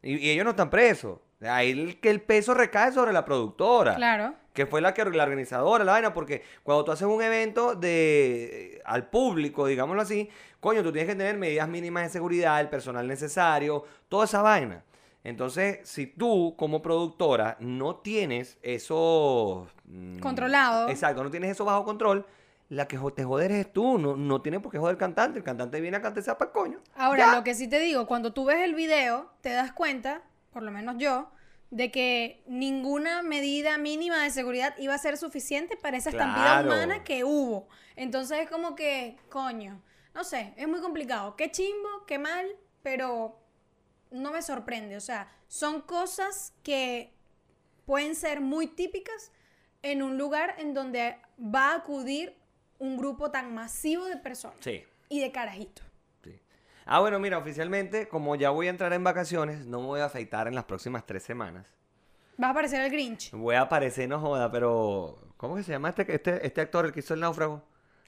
[0.00, 1.18] Y, y ellos no están presos.
[1.40, 3.96] Ahí que el peso recae sobre la productora.
[3.96, 4.34] Claro.
[4.52, 8.82] Que fue la que la organizadora, la vaina, porque cuando tú haces un evento de
[8.84, 10.28] al público, digámoslo así,
[10.60, 14.84] coño, tú tienes que tener medidas mínimas de seguridad, el personal necesario, toda esa vaina.
[15.24, 20.88] Entonces, si tú como productora no tienes eso mm, Controlado.
[20.88, 22.26] Exacto, no tienes eso bajo control,
[22.68, 25.44] la que te joder eres tú, no, no tiene por qué joder el cantante, el
[25.44, 26.78] cantante viene a cantar para el coño.
[26.96, 27.36] Ahora, Ya.
[27.36, 30.72] lo que sí te digo, cuando tú ves el video, te das cuenta, por lo
[30.72, 31.30] menos yo,
[31.72, 36.68] de que ninguna medida mínima de seguridad iba a ser suficiente para esa estampida Claro.
[36.68, 37.66] humana que hubo.
[37.96, 39.82] Entonces es como que, coño,
[40.14, 41.34] no sé, es muy complicado.
[41.34, 42.46] Qué chimbo, qué mal,
[42.82, 43.40] pero
[44.10, 44.96] no me sorprende.
[44.98, 47.14] O sea, son cosas que
[47.86, 49.32] pueden ser muy típicas
[49.80, 52.36] en un lugar en donde va a acudir
[52.78, 54.84] un grupo tan masivo de personas Sí.
[55.08, 55.86] y de carajitos.
[56.84, 60.06] Ah, bueno, mira, oficialmente, como ya voy a entrar en vacaciones, no me voy a
[60.06, 61.66] afeitar en las próximas tres semanas.
[62.42, 63.30] Va a aparecer el Grinch.
[63.32, 65.18] Voy a aparecer, no joda, pero.
[65.36, 67.62] ¿Cómo que se llama este, este, este actor, el que hizo el náufrago?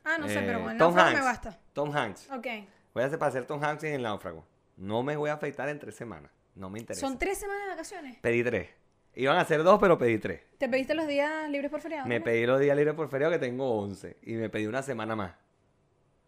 [0.04, 1.44] Ah, no sé, Eh, pero con el Tom náufrago me Hanks.
[1.44, 1.58] basta.
[1.72, 2.30] Tom Hanks.
[2.30, 2.46] Ok.
[2.94, 4.44] Voy a hacer para hacer Tom Hanks en el náufrago.
[4.76, 6.30] No me voy a afeitar en tres semanas.
[6.54, 7.00] No me interesa.
[7.06, 8.18] Son tres semanas de vacaciones.
[8.20, 8.68] Pedí tres.
[9.16, 10.42] Iban a ser dos, pero pedí tres.
[10.58, 12.06] ¿Te pediste los días libres por feriado?
[12.06, 12.24] Me no?
[12.24, 14.18] pedí los días libres por feriado que tengo 11.
[14.22, 15.32] Y me pedí una semana más.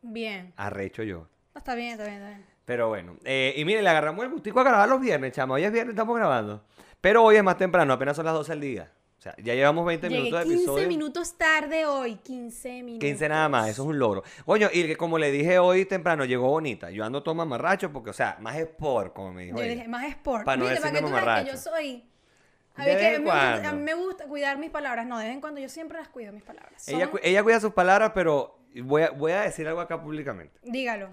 [0.02, 0.52] Bien.
[0.56, 1.28] Arrecho yo.
[1.56, 2.44] Está bien, está bien, está bien.
[2.64, 3.16] Pero bueno.
[3.24, 5.54] eh, y mire, le agarramos el gustico a grabar los viernes, chama.
[5.54, 6.64] Hoy es viernes, estamos grabando.
[7.00, 8.92] Pero hoy es más temprano, apenas son las 12 del día.
[9.18, 10.88] O sea, ya llevamos 20 Llegué minutos de 15 episodio.
[10.88, 12.16] minutos tarde hoy.
[12.16, 13.00] 15 minutos.
[13.00, 14.22] 15 nada más, eso es un logro.
[14.44, 16.90] Coño, y que como le dije hoy temprano, llegó bonita.
[16.90, 19.74] Yo ando todo mamarracho porque, o sea, más sport, como me dijo Yo ella.
[19.74, 20.44] dije, más sport.
[20.44, 22.04] Pa' no Viste, para que tú veas que yo soy...
[22.78, 25.06] A ver, que me a mí me gusta cuidar mis palabras.
[25.06, 26.86] No, de vez en cuando yo siempre las cuido, mis palabras.
[26.88, 29.98] Ella, Son- cu- ella cuida sus palabras, pero voy a, voy a decir algo acá
[30.02, 30.58] públicamente.
[30.62, 31.08] Dígalo.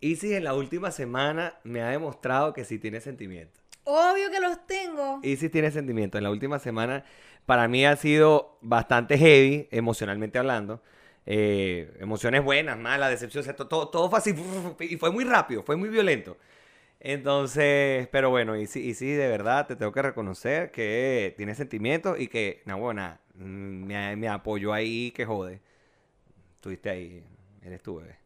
[0.00, 3.62] Isis en la última semana me ha demostrado que sí tiene sentimientos.
[3.84, 5.20] Obvio que los tengo.
[5.22, 6.18] Isis tiene sentimientos.
[6.18, 7.04] En la última semana
[7.46, 10.82] para mí ha sido bastante heavy, emocionalmente hablando.
[11.26, 14.34] Eh, emociones buenas, malas, decepción, o sea, to- todo, todo fue así
[14.80, 16.36] y fue muy rápido, fue muy violento.
[17.00, 21.54] Entonces, pero bueno, y sí, y sí, de verdad te tengo que reconocer que tiene
[21.54, 25.60] sentimientos y que, no, bueno, me, me apoyó ahí, que jode.
[26.56, 27.22] Estuviste ahí,
[27.62, 28.16] eres tú, bebé.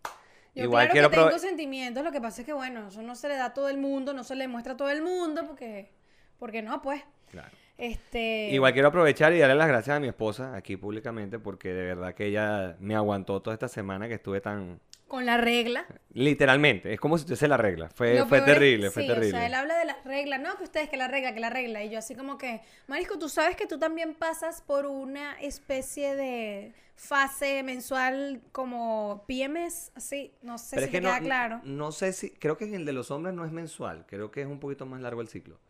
[0.55, 3.15] Yo Igual claro quiero que tengo sentimientos, lo que pasa es que bueno, eso no
[3.15, 5.47] se le da a todo el mundo, no se le muestra a todo el mundo,
[5.47, 5.91] porque,
[6.39, 7.03] porque no, pues.
[7.31, 7.49] Claro.
[7.79, 8.51] Este.
[8.51, 12.15] Igual quiero aprovechar y darle las gracias a mi esposa aquí públicamente porque de verdad
[12.15, 14.81] que ella me aguantó toda esta semana que estuve tan...
[15.13, 15.85] Con la regla.
[16.15, 17.91] Literalmente, es como si tuviese la regla.
[17.91, 19.29] Fue, fue es- terrible, fue sí, terrible.
[19.29, 21.51] O sea, él habla de las reglas, no, que ustedes que la regla, que la
[21.51, 21.85] regla.
[21.85, 26.17] Y yo así como que, Marisco, tú sabes que tú también pasas por una especie
[26.17, 31.21] de fase mensual como PMS, así, no sé Pero si es que te no, queda
[31.21, 31.61] claro.
[31.65, 34.41] no sé si, creo que en el de los hombres no es mensual, creo que
[34.41, 35.61] es un poquito más largo el ciclo.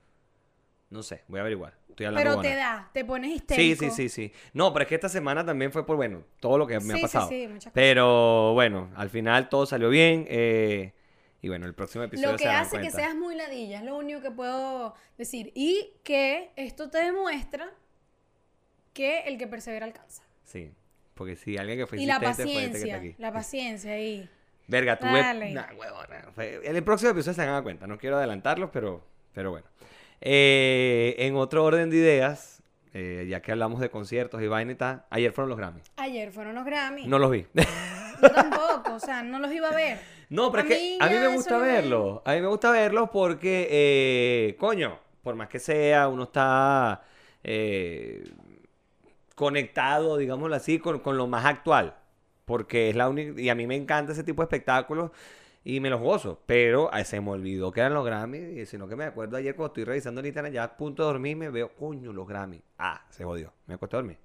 [0.93, 1.75] No sé, voy a averiguar.
[1.89, 3.85] Estoy hablando Pero te da, te pones Sí, histérico.
[3.85, 4.33] sí, sí, sí.
[4.53, 6.91] No, pero es que esta semana también fue por, bueno, todo lo que me Sí,
[6.93, 7.29] ha sí, pasado.
[7.29, 7.73] sí, muchas cosas.
[7.75, 10.27] Pero bueno, al final todo salió bien.
[10.29, 10.93] eh,
[11.41, 13.97] y bueno, el próximo episodio Lo que se hace que seas muy ladilla, es lo
[13.97, 15.51] único que puedo decir.
[15.57, 17.69] Y que esto te demuestra
[18.93, 20.23] que el que persevera alcanza.
[20.45, 20.71] Sí,
[21.15, 23.15] porque si alguien que fue Y la este que paciencia, aquí.
[23.19, 24.29] la paciencia ahí.
[24.69, 25.21] Verga, tuve...
[25.21, 25.53] Dale.
[25.53, 27.87] Nah, huevona, En el próximo episodio se van a dar cuenta.
[27.87, 29.67] No quiero adelantarlos, pero, pero bueno.
[30.25, 32.63] Eh, en otro orden de ideas,
[32.95, 35.81] eh, ya que hablamos de conciertos y vaina y tal, ayer fueron los Grammy.
[35.97, 37.07] Ayer fueron los Grammy.
[37.09, 37.45] No los vi.
[38.23, 39.99] Yo tampoco, o sea, no los iba a ver.
[40.29, 42.23] no, pero A es que a mí me gusta verlos.
[42.25, 47.03] A mí me gusta verlos porque, eh, coño, por más que sea, uno está
[49.35, 51.97] conectado, digámoslo así, con, con lo más actual.
[52.45, 53.41] Porque es la única.
[53.41, 55.11] Y a mí me encanta ese tipo de espectáculos
[55.65, 56.43] y me los gozo.
[56.47, 58.39] Pero ay, se me olvidó que eran los Grammy.
[58.61, 61.07] Y sino que me acuerdo ayer cuando estoy revisando el internet, ya a punto de
[61.13, 62.61] dormirme, veo, coño, los Grammy.
[62.79, 63.53] Ah, se jodió.
[63.67, 64.19] Me acosté a dormir.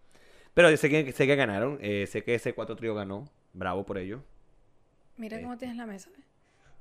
[0.53, 1.77] Pero yo sé que, sé que ganaron.
[1.81, 3.29] eh, sé que ese 4 trío ganó.
[3.53, 4.21] Bravo por ello.
[5.17, 6.09] Mira cómo tienes la mesa.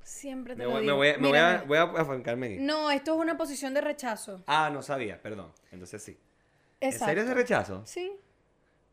[0.03, 0.95] Siempre te Me lo voy, me digo.
[0.97, 1.63] voy, a- me voy a, mira.
[1.67, 2.57] voy a afancarme aquí.
[2.59, 4.41] No, esto es una posición de rechazo.
[4.47, 5.51] Ah, no sabía, perdón.
[5.71, 6.17] Entonces sí.
[6.79, 7.05] ¿En Exacto.
[7.07, 7.81] serio es de rechazo?
[7.85, 8.11] Sí.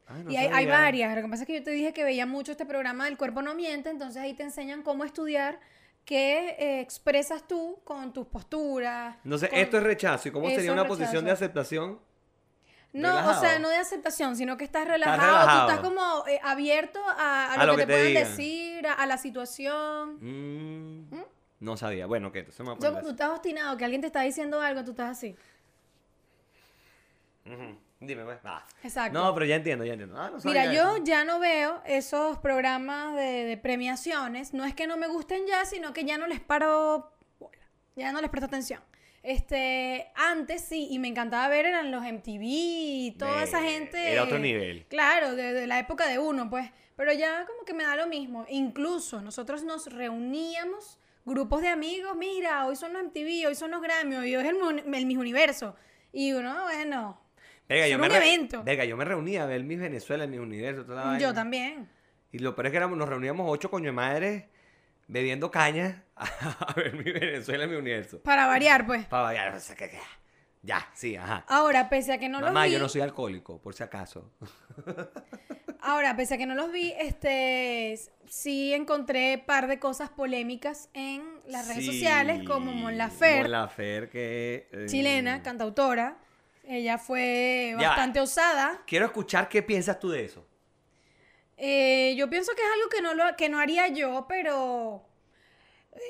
[0.06, 1.14] Ah, no y hay, hay varias.
[1.16, 3.40] Lo que pasa es que yo te dije que veía mucho este programa del cuerpo
[3.42, 5.58] no miente, entonces ahí te enseñan cómo estudiar
[6.04, 9.16] qué eh, expresas tú con tus posturas.
[9.24, 10.28] Entonces, con- esto es rechazo.
[10.28, 11.44] ¿Y cómo Eso sería una posición de rechazo.
[11.44, 11.98] aceptación?
[12.92, 15.66] No, o sea, no de aceptación, sino que estás relajado, relajado.
[15.66, 18.86] tú estás como eh, abierto a, a A lo, que, que te, te puedan decir,
[18.86, 20.18] a, a la situación.
[21.10, 21.22] Mm,
[21.60, 22.06] No sabía.
[22.06, 22.40] Bueno, ¿qué?
[22.40, 24.84] Entonces me voy a Yo, poner tú estás obstinado, que alguien te está diciendo algo,
[24.84, 25.34] tú estás así.
[27.46, 27.76] Ujú.
[28.06, 28.38] Dime, pues.
[28.44, 28.64] Ah.
[28.82, 29.18] Exacto.
[29.18, 30.20] No, pero ya entiendo, ya entiendo.
[30.20, 31.04] Ah, no Mira, yo eso.
[31.04, 34.52] ya no veo esos programas de, de premiaciones.
[34.54, 37.12] No es que no me gusten ya, sino que ya no les paro.
[37.96, 38.80] Ya no les presto atención.
[39.22, 44.12] Este, antes sí, y me encantaba ver eran los MTV y toda esa gente.
[44.12, 44.84] era otro nivel.
[44.86, 46.70] Claro, de, de la época de uno, pues.
[46.96, 48.44] Pero ya como que me da lo mismo.
[48.48, 53.80] Incluso nosotros nos reuníamos, grupos de amigos, mira, hoy son los MTV, hoy son los
[53.80, 55.74] Grammy, hoy es el, el Miss Universo.
[56.12, 57.18] Y uno, bueno,
[57.68, 58.62] Verga, yo me un re- evento.
[58.64, 61.34] Verga, yo me reunía a ver mis Venezuela, mis universos, toda la yo vaina.
[61.34, 61.88] también.
[62.32, 64.44] Y lo peor es que éramos- nos reuníamos ocho coño de madres
[65.06, 68.20] bebiendo caña a ver mi Venezuela, mi universo.
[68.22, 69.06] Para variar, pues.
[69.06, 69.98] Para variar, o sea, que- que-
[70.62, 71.44] Ya, sí, ajá.
[71.48, 74.32] Ahora, pese a que no Mamá, los vi, yo no soy alcohólico, por si acaso.
[75.80, 81.22] ahora, pese a que no los vi, este, sí encontré par de cosas polémicas en
[81.46, 84.68] las redes Sí, sociales, como Mon Laferte, Mon Laferte, que...
[84.72, 86.18] eh, chilena, cantautora.
[86.66, 87.88] Ella fue Ya.
[87.88, 88.82] bastante osada.
[88.86, 90.46] Quiero escuchar qué piensas tú de eso.
[91.56, 95.04] Eh, yo pienso que es algo que no, lo, que no haría yo, pero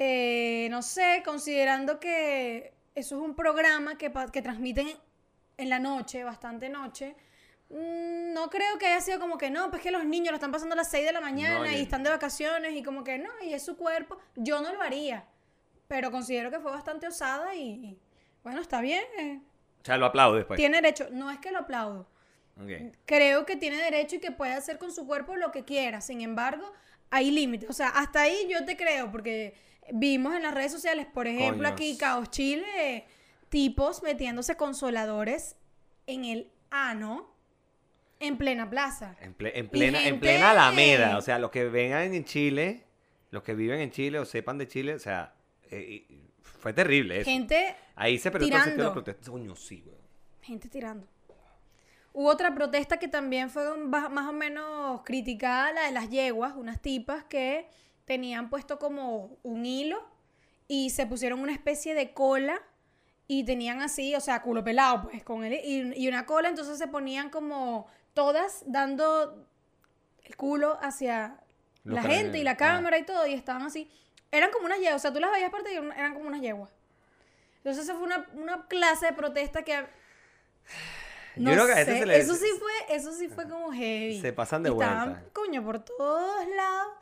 [0.01, 4.89] eh, no sé, considerando que eso es un programa que, que transmiten
[5.59, 7.15] en la noche, bastante noche,
[7.69, 10.51] mm, no creo que haya sido como que no, pues que los niños lo están
[10.53, 13.19] pasando a las 6 de la mañana No, y están de vacaciones y como que
[13.19, 14.17] no, y es su cuerpo.
[14.37, 15.25] Yo no lo haría,
[15.89, 17.99] pero considero que fue bastante osada y, y,
[18.43, 19.05] bueno, está bien.
[19.19, 19.41] eh,
[19.85, 20.57] O sea, lo aplaudo después.
[20.57, 22.09] tiene derecho, no es que lo aplaudo.
[23.05, 26.01] Creo que tiene derecho y que puede hacer con su cuerpo lo que quiera.
[26.01, 26.73] Sin embargo,
[27.11, 27.69] hay límites.
[27.69, 29.55] O sea, hasta ahí yo te creo, porque
[29.93, 31.73] vimos en las redes sociales, por ejemplo, Coños.
[31.73, 33.05] aquí Caos Chile,
[33.51, 35.57] tipos metiéndose consoladores
[36.07, 37.31] en el ano
[38.21, 39.17] en plena plaza.
[39.21, 41.19] En, ple- en plena, en gente- plena Alameda.
[41.19, 42.85] O sea, los que vengan en Chile,
[43.33, 45.35] los que viven en Chile o sepan de Chile, o sea,
[45.71, 46.07] eh,
[46.65, 47.31] fue terrible eso.
[47.31, 48.93] Gente, Ahí se perdió de la tirando.
[48.93, 49.31] protesta.
[49.31, 49.99] Coño, sí, weón.
[50.41, 51.07] gente tirando.
[52.13, 56.81] Hubo otra protesta que también fue más o menos criticada, la de las yeguas, unas
[56.81, 57.69] tipas que
[58.05, 60.03] tenían puesto como un hilo
[60.67, 62.61] y se pusieron una especie de cola
[63.27, 66.79] y tenían así, o sea, culo pelado, pues, con él y, y una cola, entonces
[66.79, 69.47] se ponían como todas dando
[70.23, 71.41] el culo hacia
[71.85, 72.59] Los la gente y la ajá.
[72.59, 73.91] cámara y todo, y estaban así.
[74.37, 76.71] Eran como unas yeguas, o sea, tú las veías aparte y eran como unas yeguas.
[77.59, 79.87] Entonces, esa fue una, una clase de protesta que
[81.37, 84.21] Yo creo que a veces se le- eso sí fue, eso sí fue como heavy.
[84.21, 85.29] Se pasan de Y estaban, vuelta.
[85.33, 86.93] coño, por todos lados.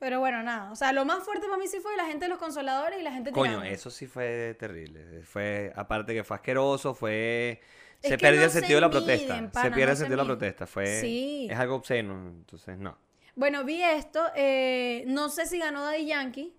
[0.00, 0.72] Pero bueno, nada.
[0.72, 3.02] O sea, lo más fuerte para mí sí fue la gente de los consoladores y
[3.02, 3.68] la gente Coño, tirando.
[3.70, 5.22] eso sí fue terrible.
[5.24, 7.60] Fue, aparte que fue asqueroso, fue...
[8.02, 9.34] Es Se perdió no el sentido de la protesta.
[9.34, 10.66] miden, se pierde no el se sentido de la protesta.
[10.66, 11.48] Fue, Sí.
[11.50, 12.96] Es algo obsceno, entonces no.
[13.36, 14.26] Bueno, vi esto.
[14.34, 16.56] eh, no sé si ganó Daddy Yankee.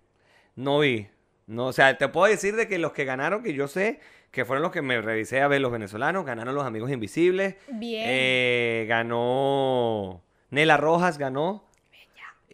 [0.56, 1.08] No vi.
[1.46, 4.44] No, o sea, te puedo decir de que los que ganaron, que yo sé, que
[4.44, 7.56] fueron los que me revisé a ver los venezolanos, ganaron los Amigos Invisibles.
[7.68, 8.04] Bien.
[8.06, 11.64] Eh, ganó Nela Rojas, ganó.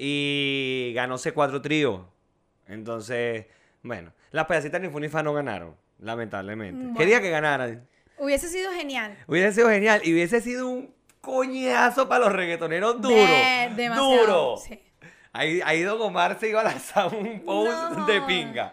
[0.01, 2.09] Y ganó C4 Trío.
[2.69, 3.47] Entonces,
[3.83, 6.81] bueno, las payasitas ni Funifa no ganaron, lamentablemente.
[6.83, 6.99] Bueno.
[6.99, 7.89] Quería que ganaran.
[8.19, 9.17] Hubiese sido genial.
[9.27, 13.15] Hubiese sido genial y hubiese sido un coñazo para los reggaetoneros duro.
[13.17, 14.57] De- demasiado, duro.
[14.59, 14.81] sí.
[15.33, 18.07] Ahí, ahí Don Omar se iba a lanzar un post No.
[18.07, 18.73] de pinga.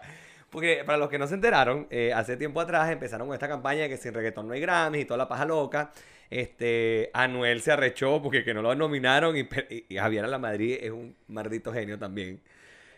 [0.50, 3.82] Porque para los que no se enteraron, eh, hace tiempo atrás empezaron con esta campaña
[3.82, 5.90] de que sin reggaetón no hay Grammys y toda la paja loca.
[6.30, 9.48] Este, Anuel se arrechó porque que no lo nominaron y,
[9.88, 12.40] y- Javier La Madrid es un maldito genio también.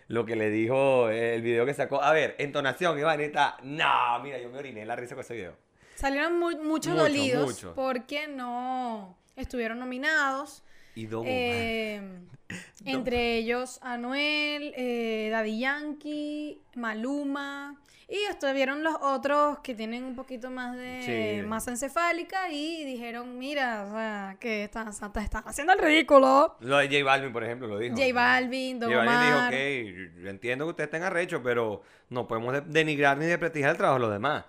[0.09, 2.03] Lo que le dijo eh, el video que sacó.
[2.03, 3.57] A ver, entonación, Ivanita.
[3.63, 5.55] No, mira, yo me oriné en la risa con ese video.
[5.97, 10.63] Salieron mu- muchos Mucho, dolidos porque no estuvieron nominados.
[10.99, 11.27] Y Omar.
[11.31, 12.03] Eh,
[12.85, 17.77] entre ellos Anuel, eh, Daddy Yankee, Maluma.
[18.11, 21.47] Y estuvieron los otros que tienen un poquito más de Sí.
[21.47, 26.57] masa encefálica y dijeron, mira, o sea, que están, están están haciendo el ridículo.
[26.61, 27.95] Lo de J Balvin, por ejemplo, lo dijo.
[27.95, 32.27] J Balvin, Don J Balvin dijo, ok, yo entiendo que ustedes estén arrechos, pero no
[32.27, 34.47] podemos de- denigrar ni desprestigiar el trabajo de los demás.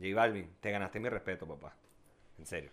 [0.00, 1.74] J Balvin, te ganaste mi respeto, papá.
[2.38, 2.70] En serio.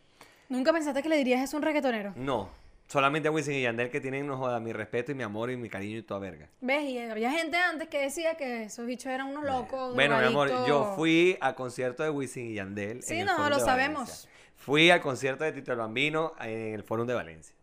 [0.47, 2.13] ¿Nunca pensaste que le dirías eso a un reggaetonero?
[2.15, 2.49] No,
[2.91, 5.55] solamente a Wisin y Yandel que tienen, no joda, mi respeto y mi amor y
[5.55, 6.49] mi cariño y toda verga.
[6.59, 6.83] ¿Ves?
[6.83, 9.95] Y había gente antes que decía que esos bichos eran unos locos.
[9.95, 13.01] Bueno, mi amor, yo fui al concierto de Wisin y Yandel.
[13.01, 14.09] Sí, en el no, lo de sabemos.
[14.09, 14.29] Valencia.
[14.57, 17.55] Fui al concierto de Tito el Bambino en el Fórum de Valencia.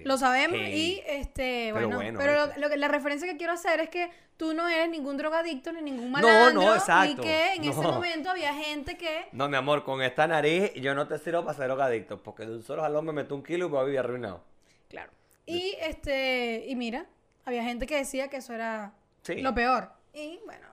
[0.00, 0.06] Ok.
[0.06, 1.02] Lo sabemos Hey.
[1.06, 3.88] y este, Pero bueno, bueno, pero lo, lo que- la referencia que quiero hacer es
[3.88, 7.64] que tú no eres ningún drogadicto ni ningún No, malandro no, y exacto, que en
[7.64, 7.92] ese no.
[7.92, 11.56] momento había gente que No, mi amor, con esta nariz yo no te sirvo para
[11.56, 13.98] ser drogadicto, porque de un solo jalón me meto un kilo y voy a vivir
[14.00, 14.42] arruinado.
[14.88, 15.10] claro.
[15.46, 17.06] Y este, y mira,
[17.46, 19.40] había gente que decía que eso era Sí.
[19.40, 19.90] lo peor.
[20.12, 20.66] Y bueno,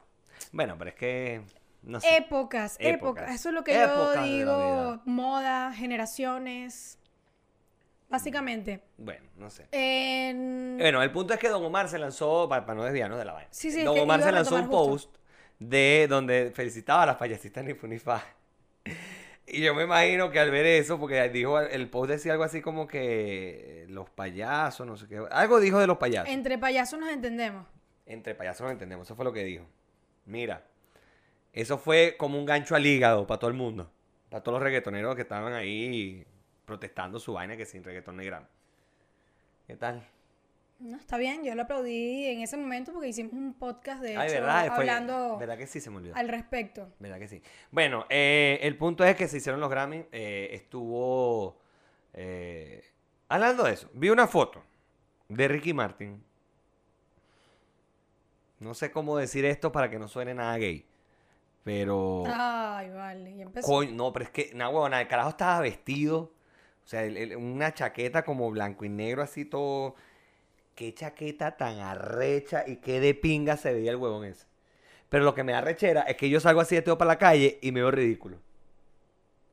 [0.51, 1.41] Bueno, pero es que.
[1.81, 2.17] No sé.
[2.17, 3.35] épocas, épocas, Épocas.
[3.35, 6.97] eso es lo que Épocas yo digo, moda, generaciones.
[8.09, 8.81] Básicamente.
[8.97, 9.67] Bueno, no sé.
[9.71, 13.33] En- Bueno, el punto es que Don Omar se lanzó, para, no desviarnos de la
[13.33, 13.49] vaina.
[13.51, 14.71] Sí, sí, es Don que Omar se lanzó un justo.
[14.77, 15.15] post
[15.59, 18.23] de donde felicitaba a las payasitas ni Funifa.
[19.47, 22.61] Y yo me imagino que al ver eso, porque dijo, el post decía algo así
[22.61, 25.21] como que los payasos, no sé qué.
[25.31, 26.29] Algo dijo de los payasos.
[26.33, 27.65] entre payasos nos entendemos.
[28.07, 29.65] Entre payasos no entendemos, eso fue lo que dijo.
[30.25, 30.63] Mira,
[31.53, 33.91] eso fue como un gancho al hígado para todo el mundo.
[34.29, 36.25] Para todos los reggaetoneros que estaban ahí
[36.65, 38.47] protestando su vaina que sin reggaetón negra.
[39.67, 40.07] ¿Qué tal?
[40.79, 44.19] No, está bien, yo lo aplaudí en ese momento porque hicimos un podcast, de hecho,
[44.19, 44.65] Ay, ¿verdad?
[44.67, 46.15] Fue- hablando ¿Verdad que sí se me olvidó?
[46.15, 46.89] al respecto.
[46.99, 47.41] ¿Verdad que sí?
[47.71, 50.05] Bueno, eh, el punto es que se hicieron los Grammy.
[50.11, 51.57] eh, estuvo.
[52.13, 52.83] eh,
[53.29, 54.61] hablando de eso, vi una foto
[55.29, 56.21] de Ricky Martin.
[58.59, 60.85] No sé cómo decir esto para que no suene nada gay.
[61.63, 62.23] Pero.
[62.27, 63.67] Ay, vale, ya empezó.
[63.67, 66.31] Coño, no, pero es que, nada, huevona, el carajo estaba vestido.
[66.85, 69.95] O sea, el- el- una chaqueta como blanco y negro, así todo.
[70.75, 74.45] Qué chaqueta tan arrecha y qué de pinga se veía el huevón ese.
[75.09, 77.17] Pero lo que me da rechera es que yo salgo así de todo para la
[77.17, 78.37] calle y me veo ridículo.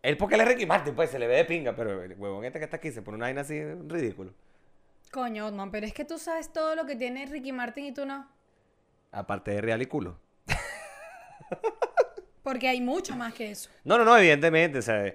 [0.03, 2.45] Él porque él es Ricky Martin, pues se le ve de pinga, pero el huevón
[2.45, 4.33] este que está aquí se pone una vaina así ridículo.
[5.13, 8.05] Coño, no, pero es que tú sabes todo lo que tiene Ricky Martin y tú
[8.05, 8.29] no.
[9.13, 10.19] Aparte de real y culo.
[12.43, 13.71] Porque hay mucho más que eso.
[13.85, 15.15] No, no, no, evidentemente, o sea,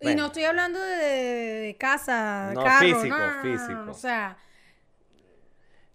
[0.00, 3.72] Y no estoy hablando de, de casa, No, carro, físico, no, físico.
[3.72, 4.36] no, O sea,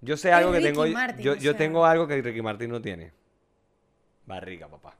[0.02, 1.58] yo sé algo que Ricky tengo, Martin, yo, yo sea.
[1.58, 3.14] tengo algo que Ricky Martin no tiene.
[4.26, 4.96] Barriga, papá.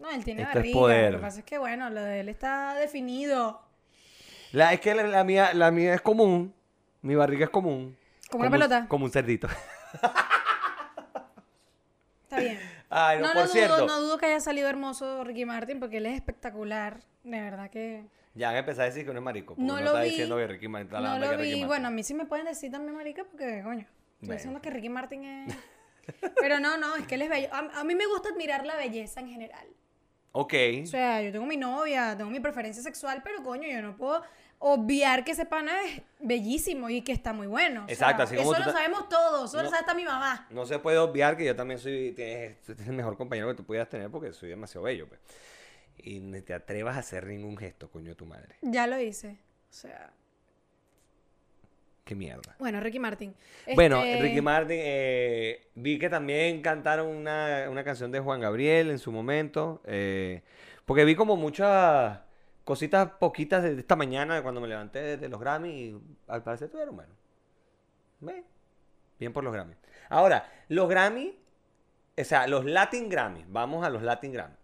[0.00, 0.78] no, él tiene Esto es barriga.
[0.78, 1.12] poder.
[1.12, 3.62] Lo que pasa es que, bueno, lo de él está definido.
[4.52, 6.54] La, es que la, la mía, la mía es común.
[7.02, 7.96] Mi barriga es común.
[8.30, 8.86] Como una un- pelota.
[8.88, 9.48] Como un cerdito.
[12.24, 12.58] Está bien.
[12.96, 13.76] Ay, no, no, por no cierto.
[13.76, 17.00] dudo, no dudo que haya salido hermoso Ricky Martin porque él es espectacular.
[17.24, 18.04] De verdad que.
[18.34, 19.54] Ya van a empezar a decir que no es marico.
[19.58, 20.10] No no lo está vi.
[20.10, 21.50] diciendo que Ricky Martin está No lo que Ricky vi.
[21.52, 21.66] Martin.
[21.68, 24.34] Bueno, a mí sí me pueden decir también marica porque, coño, estoy Bueno.
[24.34, 25.56] diciendo que Ricky Martin es...
[26.40, 27.48] Pero no, no, es que él es bello.
[27.52, 29.66] A, a mí me gusta admirar la belleza en general.
[30.32, 30.52] Ok.
[30.82, 34.20] O sea, yo tengo mi novia, tengo mi preferencia sexual, pero coño, yo no puedo
[34.66, 37.82] obviar que ese pana es bellísimo y que está muy bueno.
[37.82, 39.64] O sea, Exacto, así como Eso tú lo ta- sabemos todos, eso No.
[39.64, 40.46] lo sabe hasta mi mamá.
[40.48, 42.12] No se puede obviar que yo también soy.
[42.12, 45.06] Tienes, el mejor compañero que tú pudieras tener porque soy demasiado bello.
[45.06, 45.20] Pues.
[45.98, 48.56] Y ni te atrevas a hacer ningún gesto, coño, de tu madre.
[48.62, 49.32] Ya lo hice.
[49.68, 50.10] O sea,
[52.04, 52.54] Qué mierda.
[52.58, 53.34] bueno, Ricky Martin.
[53.74, 58.90] Bueno, Este, Ricky Martin, eh, vi que también cantaron una, una canción de Juan Gabriel
[58.90, 60.42] en su momento, eh,
[60.84, 62.18] porque vi como muchas
[62.64, 66.96] cositas poquitas de esta mañana cuando me levanté de, los Grammy y al parecer tuvieron
[66.96, 67.12] bueno.
[68.20, 68.44] Ve,
[69.18, 69.74] Bien por los Grammy.
[70.08, 71.38] Ahora, los Grammy,
[72.18, 74.56] o sea, los Latin Grammy, vamos a los Latin Grammy.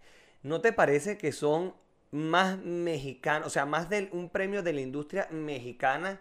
[0.43, 1.75] ¿No te parece que son
[2.11, 6.21] más mexicanos, o sea, más de un premio de la industria mexicana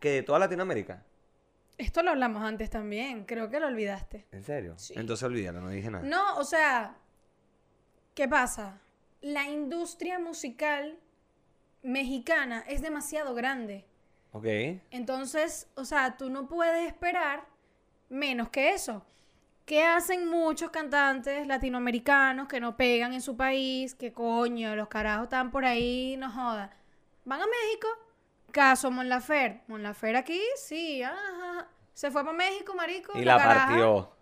[0.00, 1.04] que de toda Latinoamérica?
[1.76, 4.26] Esto lo hablamos antes también, creo que lo olvidaste.
[4.32, 4.74] ¿En serio?
[4.78, 4.94] Sí.
[4.96, 6.04] Entonces olvídalo, no dije nada.
[6.04, 6.96] No, o sea,
[8.14, 8.80] ¿qué pasa?
[9.20, 10.98] La industria musical
[11.82, 13.84] mexicana es demasiado grande.
[14.32, 14.46] Ok.
[14.90, 17.46] Entonces, o sea, tú no puedes esperar
[18.08, 19.04] menos que eso.
[19.64, 23.94] ¿Qué hacen muchos cantantes latinoamericanos que no pegan en su país?
[23.94, 26.74] Que coño, los carajos están por ahí, no joda.
[27.26, 27.88] Van a México,
[28.50, 29.62] caso Mon Laferte.
[29.66, 31.68] Mon Laferte aquí, sí, ajá.
[31.92, 33.18] Se fue para México, marico.
[33.18, 34.12] Y la caraja partió.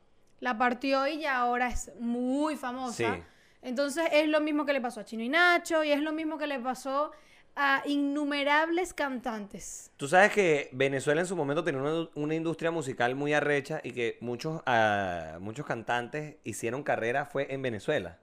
[0.41, 3.15] la partió y ya ahora es muy famosa.
[3.15, 3.23] Sí.
[3.63, 6.39] Entonces es lo mismo que le pasó a Chino y Nacho y es lo mismo
[6.39, 7.13] que le pasó
[7.57, 9.91] a innumerables cantantes.
[9.97, 14.19] Tú sabes que Venezuela en su momento tenía una, industria musical muy arrecha y que
[14.21, 18.19] muchos, ah, muchos cantantes hicieron carrera fue en Venezuela.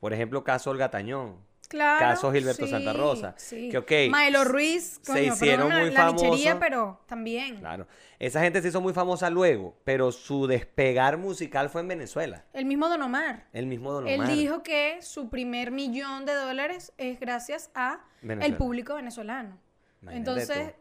[0.00, 1.36] Por ejemplo, caso Olga Tañón.
[1.68, 1.98] Claro.
[2.00, 3.68] Caso Gilberto sí, Santa Rosa, Sí.
[3.70, 7.56] que, ok, Maelo Ruiz, se coño, hicieron perdona muy la pero también.
[7.58, 7.86] Claro.
[8.18, 12.44] Esa gente se hizo muy famosa luego, pero su despegar musical fue en Venezuela.
[12.52, 13.46] El mismo Don Omar.
[13.52, 14.32] El mismo Don Él Omar.
[14.32, 19.58] dijo que su primer millón de dólares es gracias a el público venezolano.
[20.02, 20.74] Imagínate Entonces.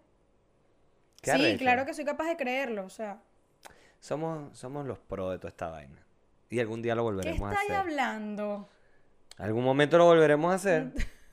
[1.22, 1.60] Qué sí, arrecho.
[1.60, 2.86] claro que soy capaz de creerlo.
[2.86, 3.22] O sea,
[4.00, 6.06] Somos, somos los pros de toda esta vaina.
[6.50, 7.80] Y algún día lo ¿qué volveremos a estáis hacer.
[7.82, 8.70] hablando?
[9.38, 10.92] Algún momento lo volveremos a hacer.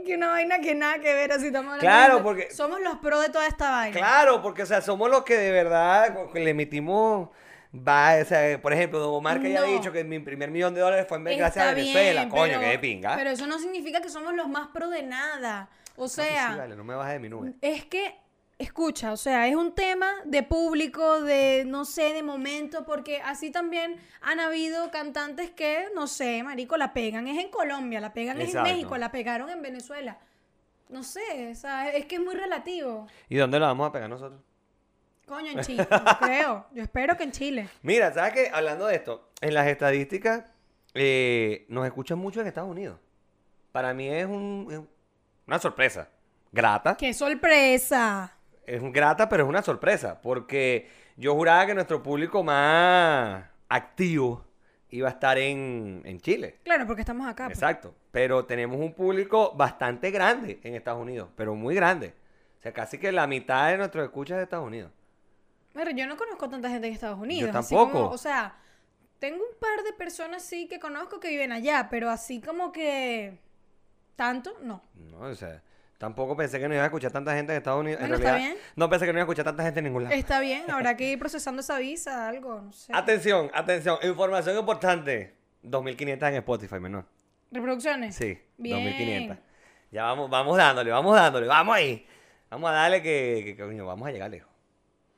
[0.00, 2.96] Es que una vaina que nada que ver así estamos hablando Claro, porque- Somos los
[2.98, 3.96] pros de toda esta vaina.
[3.98, 7.28] Claro, porque, o sea, somos los que de verdad le emitimos.
[7.74, 9.66] Va, o sea, por ejemplo, Don Omar que haya No.
[9.66, 12.20] dicho que mi primer millón de dólares fue en gracias a Venezuela.
[12.22, 13.16] bien, Coño, pero- que de pinga.
[13.16, 15.68] Pero eso no significa que somos los más pro de nada.
[15.96, 17.52] O No, sea, sí, vale, no me bajes de mi nube.
[17.60, 18.14] es que,
[18.60, 23.50] escucha, o sea, es un tema de público, de, no sé, de momento, porque así
[23.50, 28.40] también han habido cantantes que, no sé, marico, la pegan, es en Colombia, la pegan
[28.40, 28.62] es en.
[28.62, 30.18] México, la pegaron en Venezuela.
[30.88, 33.06] No sé, o sea, es que es muy relativo.
[33.28, 34.40] ¿Y dónde lo vamos a pegar nosotros?
[35.26, 36.66] Coño, en Chile, no creo.
[36.72, 37.68] Yo espero que en Chile.
[37.82, 38.50] Mira, ¿sabes qué?
[38.52, 40.44] Hablando de esto, en las estadísticas
[40.94, 42.98] eh, nos escuchan mucho en Estados Unidos.
[43.72, 44.80] Para mí es, un- es
[45.46, 46.08] una sorpresa.
[46.52, 46.96] Grata.
[46.96, 48.36] ¡Qué sorpresa!
[48.74, 50.20] Es grata, pero es una sorpresa.
[50.22, 54.44] Porque yo juraba que nuestro público más activo
[54.90, 56.58] iba a estar en, en Chile.
[56.64, 57.46] Claro, porque estamos acá.
[57.46, 57.58] pues.
[57.58, 57.94] Exacto.
[58.10, 62.14] Pero tenemos un público bastante grande en Estados Unidos, pero muy grande.
[62.58, 64.90] O sea, casi que la mitad de nuestros escuchas es de Estados Unidos.
[65.72, 67.52] Pero yo no conozco tanta gente en Estados Unidos.
[67.52, 67.92] Yo así tampoco.
[68.04, 68.56] como- o sea,
[69.18, 73.38] tengo un par de personas sí que conozco que viven allá, pero así como que
[74.16, 74.82] tanto, no.
[74.94, 75.62] No, o sea,
[76.00, 78.00] tampoco pensé que no iba a escuchar tanta gente en Estados Unidos.
[78.00, 78.56] Bueno, en está bien.
[78.74, 80.14] no pensé que no iba a escuchar tanta gente en ningún lado.
[80.16, 82.90] Está bien, habrá que ir procesando esa visa, algo, no sé.
[82.94, 85.34] Atención, atención, información importante.
[85.62, 87.04] 2500 en Spotify, menor.
[87.52, 88.16] ¿Reproducciones?
[88.16, 88.82] Sí, Bien.
[88.82, 89.38] 2500.
[89.90, 92.06] Ya vamos, vamos dándole, vamos dándole, vamos ahí.
[92.48, 94.50] Vamos a darle que, que- coño, vamos a llegar lejos.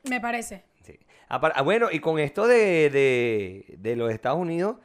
[0.03, 0.65] Me parece.
[0.81, 0.99] Sí.
[1.29, 4.77] Ah, bueno, y con esto de, de, de los Estados Unidos,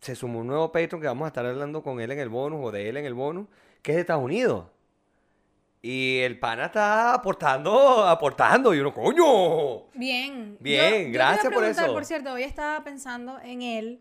[0.00, 2.60] se sumó un nuevo Patreon que vamos a estar hablando con él en el bonus
[2.64, 3.46] o de él en el bonus,
[3.82, 4.66] que es de Estados Unidos.
[5.82, 9.84] Y el pana está aportando, aportando, y uno, coño.
[9.94, 10.56] Bien.
[10.60, 11.94] Bien, Yo- yo gracias por preguntar, eso.
[11.94, 14.00] Por cierto, hoy estaba pensando en él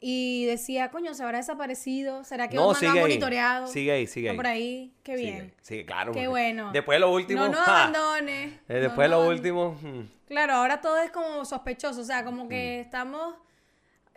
[0.00, 2.22] y decía, coño, ¿se habrá desaparecido?
[2.22, 3.00] ¿Será que No, no, no sigue ahí.
[3.00, 3.66] monitoreado?
[3.66, 4.36] Sigue ahí, sigue ahí.
[4.36, 4.92] por ahí.
[5.02, 5.52] Qué bien.
[5.60, 6.12] Sí, claro.
[6.12, 6.70] Qué bueno.
[6.72, 7.40] Después de lo último.
[7.46, 7.82] No nos ¡ja!
[7.88, 8.52] abandones.
[8.68, 9.78] Eh, no Después de nos lo último.
[9.82, 10.00] mm.
[10.28, 12.48] Claro, ahora todo es como sospechoso, o sea, como Mm.
[12.48, 13.34] que estamos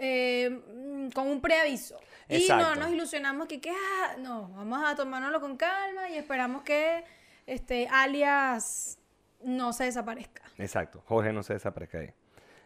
[0.04, 2.00] eh, mm, con un preaviso.
[2.30, 6.64] Y no nos ilusionamos que, que ah, no, vamos a tomárnoslo con calma y esperamos
[6.64, 7.04] que
[7.48, 8.98] este alias
[9.44, 10.44] no se desaparezca.
[10.58, 12.14] Exacto, Jorge no se desaparezca ahí.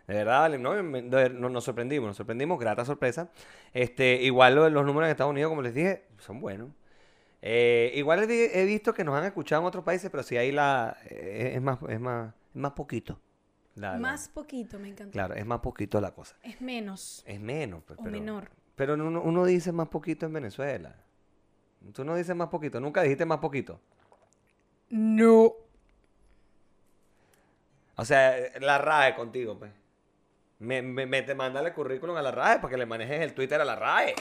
[0.08, 3.30] De verdad, vale, no, nos sorprendimos, nos sorprendimos, grata sorpresa.
[3.74, 6.70] Este, igual lo- los números en Estados Unidos, como les dije, son buenos.
[7.42, 10.38] Eh, igual he, vi- he visto que nos han escuchado en otros países, pero sí
[10.38, 13.20] ahí la eh, es más, es más, es más poquito.
[13.76, 15.12] La- la- Más poquito, me encanta.
[15.12, 16.36] claro, es más poquito la cosa.
[16.44, 17.24] Es menos.
[17.26, 18.50] Es menos, pues, O pero, menor.
[18.76, 20.96] Pero uno, uno dice más poquito en Venezuela.
[21.94, 23.80] Tú no dices más poquito, nunca dijiste más poquito.
[24.90, 25.54] No.
[27.96, 29.72] O sea, la RAE contigo, pues.
[30.60, 33.34] Me, me, me te manda el currículum a la RAE para que le manejes el
[33.34, 34.16] Twitter a la RAE.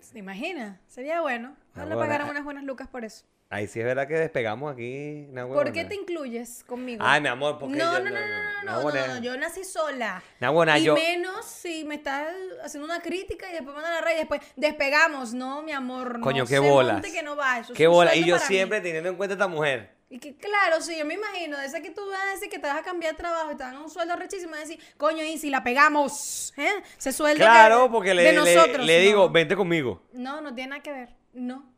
[0.00, 0.80] ¿Se imagina?
[0.86, 1.56] Sería bueno.
[1.72, 2.30] Ojalá Ahora, pagaran ah.
[2.30, 3.24] unas buenas lucas por eso.
[3.48, 5.26] Ahí sí es verdad que despegamos aquí.
[5.30, 7.04] Una ¿Por qué te incluyes conmigo?
[7.06, 9.20] Ay, mi amor, porque no, yo, no, no, no, no, no, no, no, eh.
[9.22, 10.20] yo nací sola.
[10.52, 10.94] Buena, ah, y yo...
[10.94, 12.34] menos si me estás
[12.64, 16.20] haciendo una crítica y después mandan a la red y después despegamos, no, mi amor.
[16.20, 17.00] Coño, no qué bola.
[17.00, 18.16] Que no va, eso qué bola.
[18.16, 18.84] Y yo siempre mí.
[18.84, 19.94] teniendo en cuenta a esta mujer.
[20.10, 22.58] Y que claro, sí, yo me imagino, de esa que tú vas a decir que
[22.58, 24.80] te vas a cambiar de trabajo y te dan un sueldo rechísimo, vas a decir,
[24.96, 26.82] coño, y si la pegamos, ¿eh?
[26.96, 27.44] Se suelda.
[27.44, 30.02] Claro, porque le, de nosotros, le, le digo, vente conmigo.
[30.12, 31.08] No, no tiene nada que ver.
[31.32, 31.75] No.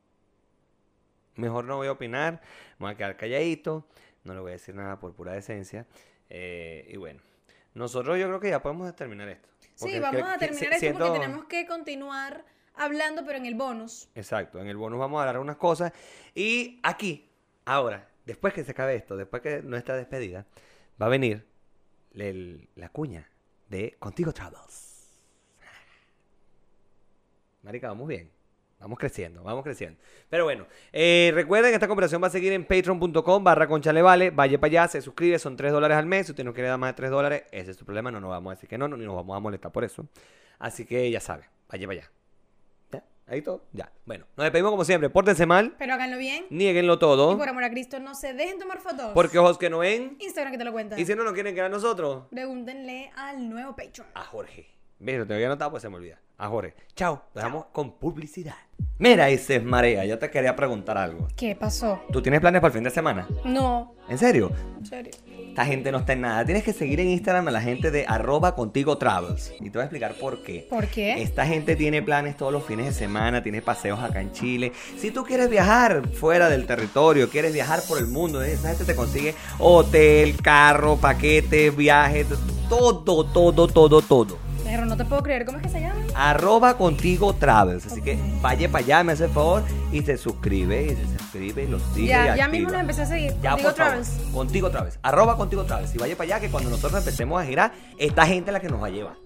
[1.38, 2.40] Mejor no voy a opinar.
[2.78, 3.86] Me voy a quedar calladito.
[4.24, 5.86] No le voy a decir nada por pura decencia.
[6.28, 7.20] Eh, y bueno,
[7.74, 9.48] nosotros yo creo que ya podemos terminar esto.
[9.74, 14.08] Sí, vamos a terminar esto porque tenemos que continuar hablando, pero en el bonus.
[14.14, 15.92] Exacto, en el bonus vamos a hablar unas cosas.
[16.34, 17.30] Y aquí,
[17.64, 20.44] ahora, después que se acabe esto, después que nuestra despedida,
[21.00, 21.46] va a venir
[22.14, 23.30] el- la cuña
[23.68, 25.20] de Contigo Travels.
[27.62, 28.30] Marica, vamos bien.
[28.80, 29.98] Vamos creciendo, vamos creciendo.
[30.30, 34.30] Pero bueno, eh, recuerden que esta conversación va a seguir en patreon.com barra conchalevale.
[34.30, 36.26] Vaya para allá, se suscribe, son 3 dólares al mes.
[36.26, 38.12] Si usted no quiere dar más de 3 dólares, ese es su problema.
[38.12, 40.06] No nos vamos a decir que no, no, ni nos vamos a molestar por eso.
[40.60, 42.10] Así que ya sabe, vaya para allá.
[42.92, 43.04] ¿Ya?
[43.26, 43.90] Ahí todo, ya.
[44.06, 45.10] Bueno, nos despedimos como siempre.
[45.10, 46.46] Pórtense mal, Pero háganlo bien.
[46.50, 47.36] nieguenlo Y todo.
[47.36, 49.10] por amor a Cristo, no se dejen tomar fotos.
[49.12, 50.16] Porque ojos que no ven.
[50.20, 50.98] Instagram que te lo cuenta.
[51.00, 54.06] Y si no nos quieren quedar nosotros, Pregúntenle al nuevo Patreon.
[54.14, 54.68] a Jorge.
[55.00, 56.20] Mira, te había anotado, pues se me olvida.
[56.40, 56.72] A Jorge.
[56.94, 57.14] Chao.
[57.34, 58.54] Nos dejamos con publicidad.
[58.98, 61.26] Mira, Isis Marea, yo te quería preguntar algo.
[61.36, 62.00] ¿Qué pasó?
[62.12, 63.26] ¿Tú tienes planes para el fin de semana?
[63.44, 64.52] No, ¿En serio?
[64.78, 65.12] en serio.
[65.48, 66.44] Esta gente no está en nada.
[66.44, 69.52] Tienes que seguir en Instagram a la gente de arroba contigo travels.
[69.58, 70.64] Y te voy a explicar por qué.
[70.70, 71.20] ¿Por qué?
[71.20, 74.72] Esta gente tiene planes todos los fines de semana, tiene paseos acá en Chile.
[74.96, 78.94] Si tú quieres viajar fuera del territorio, quieres viajar por el mundo, esa gente te
[78.94, 82.28] consigue hotel, carro, paquetes, viajes,
[82.68, 84.47] todo, todo, todo, todo.
[84.70, 85.46] Pero no te puedo creer.
[85.46, 85.94] ¿Cómo es que se llama?
[86.14, 87.86] Arroba contigo travels.
[87.86, 91.64] Así que vaya para allá, me hace el favor y se suscribe y se suscribe
[91.64, 92.04] y los sigue.
[92.04, 93.34] y ya, ya mismo los empecé a seguir.
[93.40, 93.92] Ya, Contigo por favor.
[94.02, 94.10] Travels.
[94.34, 94.98] Contigo Travels.
[95.02, 95.94] Arroba contigo Travels.
[95.94, 98.68] Y vaya para allá que cuando nosotros empecemos a girar, esta gente es la que
[98.68, 99.16] nos va a llevar.